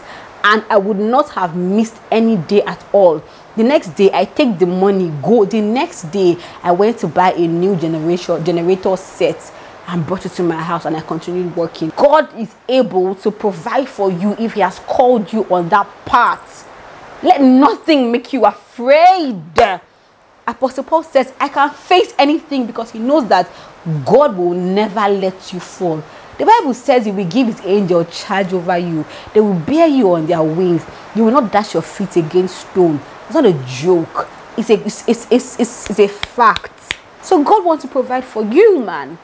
and 0.47 0.65
I 0.71 0.77
would 0.77 0.99
not 0.99 1.31
have 1.31 1.57
missed 1.57 2.01
any 2.11 2.37
day 2.37 2.63
at 2.63 2.85
all. 2.93 3.23
The 3.57 3.65
next 3.65 3.91
day, 3.97 4.11
I 4.13 4.27
take 4.27 4.59
the 4.61 4.67
money, 4.67 5.13
go. 5.21 5.45
The 5.45 5.61
next 5.61 6.05
day, 6.13 6.37
I 6.63 6.71
went 6.71 6.99
to 6.99 7.09
buy 7.09 7.33
a 7.33 7.49
new 7.49 7.75
generation 7.75 8.45
generator 8.45 8.97
set 8.97 9.53
and 9.89 10.07
brought 10.07 10.27
it 10.27 10.33
to 10.33 10.43
my 10.43 10.61
house 10.63 10.85
and 10.85 10.97
I 10.97 11.01
continued 11.01 11.55
working. 11.57 11.93
God 11.97 12.37
is 12.39 12.55
able 12.69 13.15
to 13.17 13.31
provide 13.31 13.89
for 13.89 14.11
you 14.11 14.33
if 14.39 14.55
He 14.55 14.61
has 14.61 14.79
called 14.81 15.33
you 15.33 15.45
on 15.45 15.69
that 15.71 15.89
path. 16.05 16.69
Let 17.23 17.41
nothing 17.41 18.13
make 18.13 18.33
you 18.33 18.45
afraid. 18.45 19.43
Apostle 20.47 20.85
Paul 20.85 21.03
says, 21.03 21.33
I 21.41 21.49
can 21.49 21.71
face 21.71 22.15
anything 22.19 22.67
because 22.67 22.93
he 22.93 23.01
knows 23.01 23.27
that 23.29 23.51
God 24.05 24.37
will 24.37 24.55
never 24.55 25.09
let 25.09 25.53
you 25.53 25.59
fall. 25.59 26.03
The 26.39 26.45
Bible 26.45 26.75
says 26.75 27.07
he 27.07 27.11
will 27.11 27.27
give 27.27 27.47
his 27.49 27.61
angel 27.65 28.05
charge 28.05 28.53
over 28.53 28.79
you. 28.79 29.05
They 29.33 29.41
will 29.41 29.59
bear 29.59 29.89
you 29.89 30.13
on 30.13 30.27
their 30.27 30.43
wings. 30.43 30.85
You 31.15 31.25
will 31.25 31.33
not 31.33 31.51
dash 31.51 31.75
your 31.75 31.83
feet 31.83 32.17
against 32.17 32.71
stone. 32.71 33.01
It's 33.25 33.35
not 33.35 33.47
a 33.47 33.55
joke. 33.67 34.29
It's 34.57 34.71
a, 34.71 34.75
it's, 34.75 35.09
it's, 35.09 35.27
it's, 35.31 35.59
it's, 35.59 35.91
it's 35.91 35.99
a 35.99 36.09
fact. 36.09 36.97
So 37.23 37.43
God 37.43 37.65
wants 37.65 37.83
to 37.85 37.91
provide 37.91 38.25
for 38.25 38.45
you, 38.45 38.81
man. 38.81 39.19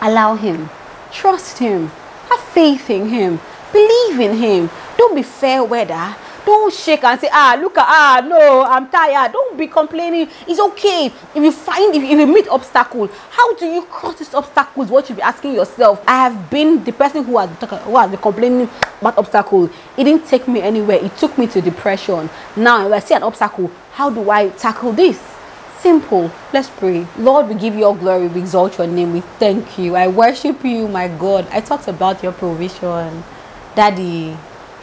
Allow 0.00 0.36
him. 0.36 0.70
Trust 1.12 1.58
him. 1.58 1.88
Have 2.28 2.40
faith 2.40 2.88
in 2.90 3.08
him. 3.08 3.40
Believe 3.72 4.20
in 4.20 4.36
him. 4.36 4.70
Don't 4.96 5.14
be 5.14 5.22
fair 5.22 5.64
weather. 5.64 6.14
Don't 6.46 6.72
shake 6.72 7.04
and 7.04 7.20
say 7.20 7.28
ah 7.30 7.58
look 7.60 7.76
at 7.76 7.84
ah 7.86 8.24
no 8.26 8.62
i'm 8.62 8.88
tired. 8.88 9.32
Don't 9.32 9.58
be 9.58 9.66
complaining. 9.66 10.28
It's 10.46 10.58
okay. 10.58 11.06
If 11.06 11.36
you 11.36 11.52
find 11.52 11.94
if, 11.94 12.02
if 12.02 12.18
you 12.18 12.26
meet 12.26 12.48
obstacle 12.48 13.06
how 13.30 13.54
do 13.56 13.66
you 13.66 13.82
cross 13.82 14.18
these 14.18 14.32
obstacles? 14.32 14.88
What 14.88 15.08
you 15.10 15.14
be 15.14 15.20
asking 15.20 15.54
yourself. 15.54 16.02
I 16.06 16.16
have 16.28 16.48
been 16.48 16.82
the 16.84 16.92
person 16.92 17.24
who 17.24 17.36
has 17.36 17.50
who 17.84 17.96
has 17.96 18.10
been 18.10 18.20
complaining 18.20 18.70
about 19.00 19.18
obstacle. 19.18 19.68
It 19.96 20.04
didn't 20.04 20.26
take 20.26 20.48
me 20.48 20.62
anywhere. 20.62 21.04
It 21.04 21.14
took 21.18 21.36
me 21.36 21.48
to 21.48 21.60
depression. 21.60 22.30
Now 22.56 22.86
if 22.86 22.92
i 22.92 22.98
see 23.00 23.14
an 23.14 23.24
obstacle 23.24 23.70
how 23.92 24.08
do 24.08 24.30
i 24.30 24.48
tackle 24.50 24.92
this 24.92 25.18
simple 25.78 26.30
let's 26.52 26.70
pray 26.70 27.06
lord 27.18 27.48
we 27.48 27.54
give 27.54 27.74
you 27.74 27.84
all 27.84 27.94
glory 27.94 28.28
we 28.28 28.40
exalt 28.40 28.76
your 28.78 28.86
name 28.86 29.12
we 29.12 29.20
thank 29.38 29.78
you 29.78 29.94
i 29.94 30.06
worship 30.08 30.64
you 30.64 30.88
my 30.88 31.08
god 31.08 31.46
i 31.50 31.60
talked 31.60 31.88
about 31.88 32.22
your 32.22 32.32
provision 32.32 33.22
daddy 33.74 34.36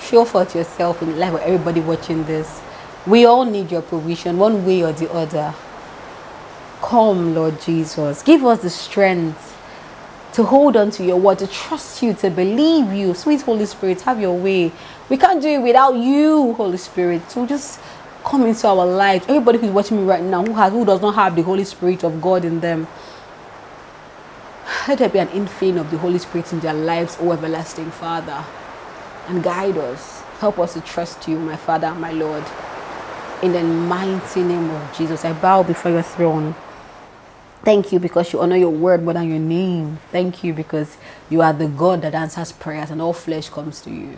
show 0.05 0.25
forth 0.25 0.55
yourself 0.55 1.01
in 1.01 1.17
life 1.17 1.33
of 1.33 1.41
everybody 1.41 1.81
watching 1.81 2.23
this. 2.25 2.61
We 3.07 3.25
all 3.25 3.45
need 3.45 3.71
your 3.71 3.81
provision, 3.81 4.37
one 4.37 4.65
way 4.65 4.83
or 4.83 4.91
the 4.93 5.11
other. 5.11 5.53
Come, 6.81 7.33
Lord 7.35 7.59
Jesus. 7.61 8.21
Give 8.21 8.45
us 8.45 8.61
the 8.61 8.69
strength 8.69 9.53
to 10.33 10.43
hold 10.43 10.75
on 10.75 10.91
to 10.91 11.03
your 11.03 11.17
word, 11.17 11.39
to 11.39 11.47
trust 11.47 12.03
you, 12.03 12.13
to 12.15 12.29
believe 12.29 12.91
you. 12.91 13.13
Sweet 13.13 13.41
Holy 13.41 13.65
Spirit, 13.65 14.01
have 14.01 14.19
your 14.19 14.35
way. 14.35 14.71
We 15.09 15.17
can't 15.17 15.41
do 15.41 15.47
it 15.47 15.59
without 15.59 15.95
you, 15.95 16.53
Holy 16.53 16.77
Spirit. 16.77 17.29
So 17.31 17.45
just 17.45 17.79
come 18.25 18.45
into 18.45 18.67
our 18.67 18.85
lives. 18.85 19.25
Everybody 19.29 19.59
who's 19.59 19.71
watching 19.71 19.97
me 19.97 20.03
right 20.03 20.23
now 20.23 20.43
who 20.43 20.53
has 20.53 20.73
who 20.73 20.85
does 20.85 21.01
not 21.01 21.15
have 21.15 21.35
the 21.35 21.43
Holy 21.43 21.63
Spirit 21.63 22.03
of 22.03 22.21
God 22.21 22.43
in 22.43 22.59
them. 22.59 22.87
Let 24.87 24.99
there 24.99 25.09
be 25.09 25.19
an 25.19 25.27
infilling 25.29 25.79
of 25.79 25.91
the 25.91 25.97
Holy 25.97 26.19
Spirit 26.19 26.51
in 26.51 26.59
their 26.59 26.73
lives, 26.73 27.17
O 27.21 27.31
everlasting 27.31 27.91
Father 27.91 28.43
and 29.27 29.43
guide 29.43 29.77
us. 29.77 30.21
Help 30.39 30.59
us 30.59 30.73
to 30.73 30.81
trust 30.81 31.27
you, 31.27 31.39
my 31.39 31.55
Father, 31.55 31.93
my 31.95 32.11
Lord. 32.11 32.43
In 33.41 33.53
the 33.53 33.63
mighty 33.63 34.43
name 34.43 34.69
of 34.69 34.97
Jesus, 34.97 35.25
I 35.25 35.33
bow 35.33 35.63
before 35.63 35.91
your 35.91 36.01
throne. 36.01 36.55
Thank 37.63 37.91
you 37.91 37.99
because 37.99 38.31
you 38.31 38.41
honor 38.41 38.57
your 38.57 38.69
word 38.69 39.03
more 39.03 39.13
than 39.13 39.29
your 39.29 39.39
name. 39.39 39.97
Thank 40.11 40.43
you 40.43 40.53
because 40.53 40.97
you 41.29 41.41
are 41.41 41.53
the 41.53 41.67
God 41.67 42.03
that 42.03 42.13
answers 42.13 42.51
prayers 42.51 42.91
and 42.91 43.01
all 43.01 43.13
flesh 43.13 43.49
comes 43.49 43.81
to 43.81 43.91
you. 43.91 44.17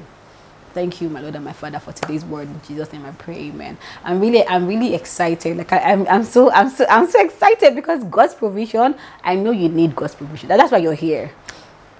Thank 0.77 1.01
you, 1.01 1.09
my 1.09 1.21
Lord 1.21 1.33
and 1.33 1.43
my 1.43 1.53
Father, 1.53 1.79
for 1.79 1.91
today's 1.91 2.23
word. 2.23 2.47
In 2.47 2.61
Jesus' 2.61 2.93
name, 2.93 3.03
I 3.03 3.09
pray, 3.09 3.47
Amen. 3.49 3.79
I'm 4.03 4.19
really, 4.19 4.47
I'm 4.47 4.67
really 4.67 4.93
excited. 4.93 5.57
Like 5.57 5.73
I, 5.73 5.79
am 5.79 6.01
I'm, 6.01 6.07
I'm 6.07 6.23
so, 6.23 6.51
I'm 6.51 6.69
so, 6.69 6.85
I'm 6.87 7.09
so 7.09 7.19
excited 7.19 7.73
because 7.73 8.03
God's 8.03 8.35
provision. 8.35 8.93
I 9.23 9.33
know 9.33 9.49
you 9.49 9.69
need 9.69 9.95
God's 9.95 10.13
provision. 10.13 10.49
That's 10.49 10.71
why 10.71 10.77
you're 10.77 10.93
here. 10.93 11.31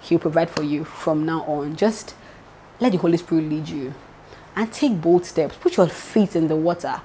He'll 0.02 0.20
provide 0.20 0.52
for 0.52 0.62
you 0.62 0.84
from 0.84 1.26
now 1.26 1.42
on. 1.46 1.76
Just 1.76 2.14
let 2.80 2.92
the 2.92 3.00
Holy 3.00 3.18
Spirit 3.18 3.50
lead 3.50 3.68
you 3.68 3.96
and 4.56 4.72
take 4.72 5.02
bold 5.02 5.26
steps. 5.26 5.56
Put 5.56 5.76
your 5.78 5.88
feet 5.88 6.36
in 6.36 6.48
the 6.48 6.56
water. 6.56 7.02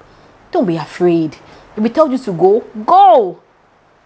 Don't 0.51 0.67
be 0.67 0.77
afraid. 0.77 1.37
If 1.75 1.83
He 1.83 1.89
tells 1.89 2.11
you 2.11 2.19
to 2.19 2.33
go, 2.33 2.59
go. 2.85 3.41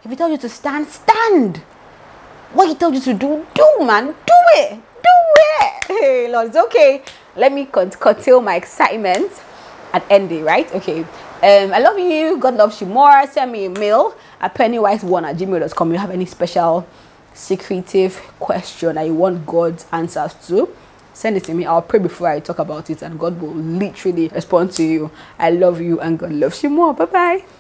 If 0.06 0.10
He 0.10 0.16
tells 0.16 0.32
you 0.32 0.38
to 0.38 0.48
stand, 0.48 0.88
stand. 0.88 1.58
What 2.54 2.70
He 2.70 2.76
tells 2.76 2.94
you 2.94 3.02
to 3.02 3.14
do, 3.14 3.46
do, 3.54 3.86
man. 3.86 4.06
Do 4.06 4.34
it. 4.54 4.72
Do 5.04 5.10
it. 5.10 5.74
Hey, 5.88 6.32
Lord, 6.32 6.48
it's 6.48 6.58
okay. 6.58 7.02
Let 7.38 7.54
me 7.54 7.66
curtail 7.66 8.42
my 8.42 8.56
excitement 8.56 9.32
and 9.94 10.04
end 10.10 10.32
it, 10.32 10.44
right? 10.44 10.70
Okay. 10.74 11.02
Um, 11.02 11.72
I 11.72 11.80
love 11.80 12.00
you. 12.00 12.38
God 12.40 12.56
loves 12.56 12.82
you 12.82 12.88
more. 12.88 13.26
Send 13.28 13.52
me 13.52 13.66
a 13.66 13.70
mail 13.70 14.16
at 14.42 14.56
pennywise1 14.56 15.24
at 15.24 15.38
gmail.com. 15.38 15.92
You 15.92 15.98
have 16.00 16.12
any 16.12 16.26
special 16.26 16.88
secretive 17.34 18.16
question 18.40 18.96
that 18.96 19.04
you 19.04 19.14
want 19.14 19.46
God's 19.46 19.86
answers 19.92 20.34
to 20.48 20.68
send 21.14 21.36
it 21.36 21.44
to 21.46 21.54
me. 21.54 21.66
I'll 21.66 21.82
pray 21.82 22.00
before 22.00 22.28
I 22.28 22.40
talk 22.40 22.60
about 22.60 22.90
it, 22.90 23.02
and 23.02 23.20
God 23.20 23.42
will 23.42 23.54
literally 23.54 24.28
respond 24.30 24.72
to 24.74 24.84
you. 24.84 25.12
I 25.40 25.50
love 25.50 25.82
you, 25.82 26.00
and 26.00 26.18
God 26.20 26.32
loves 26.32 26.64
you 26.64 26.70
more. 26.70 26.94
Bye 26.94 27.06
bye. 27.06 27.57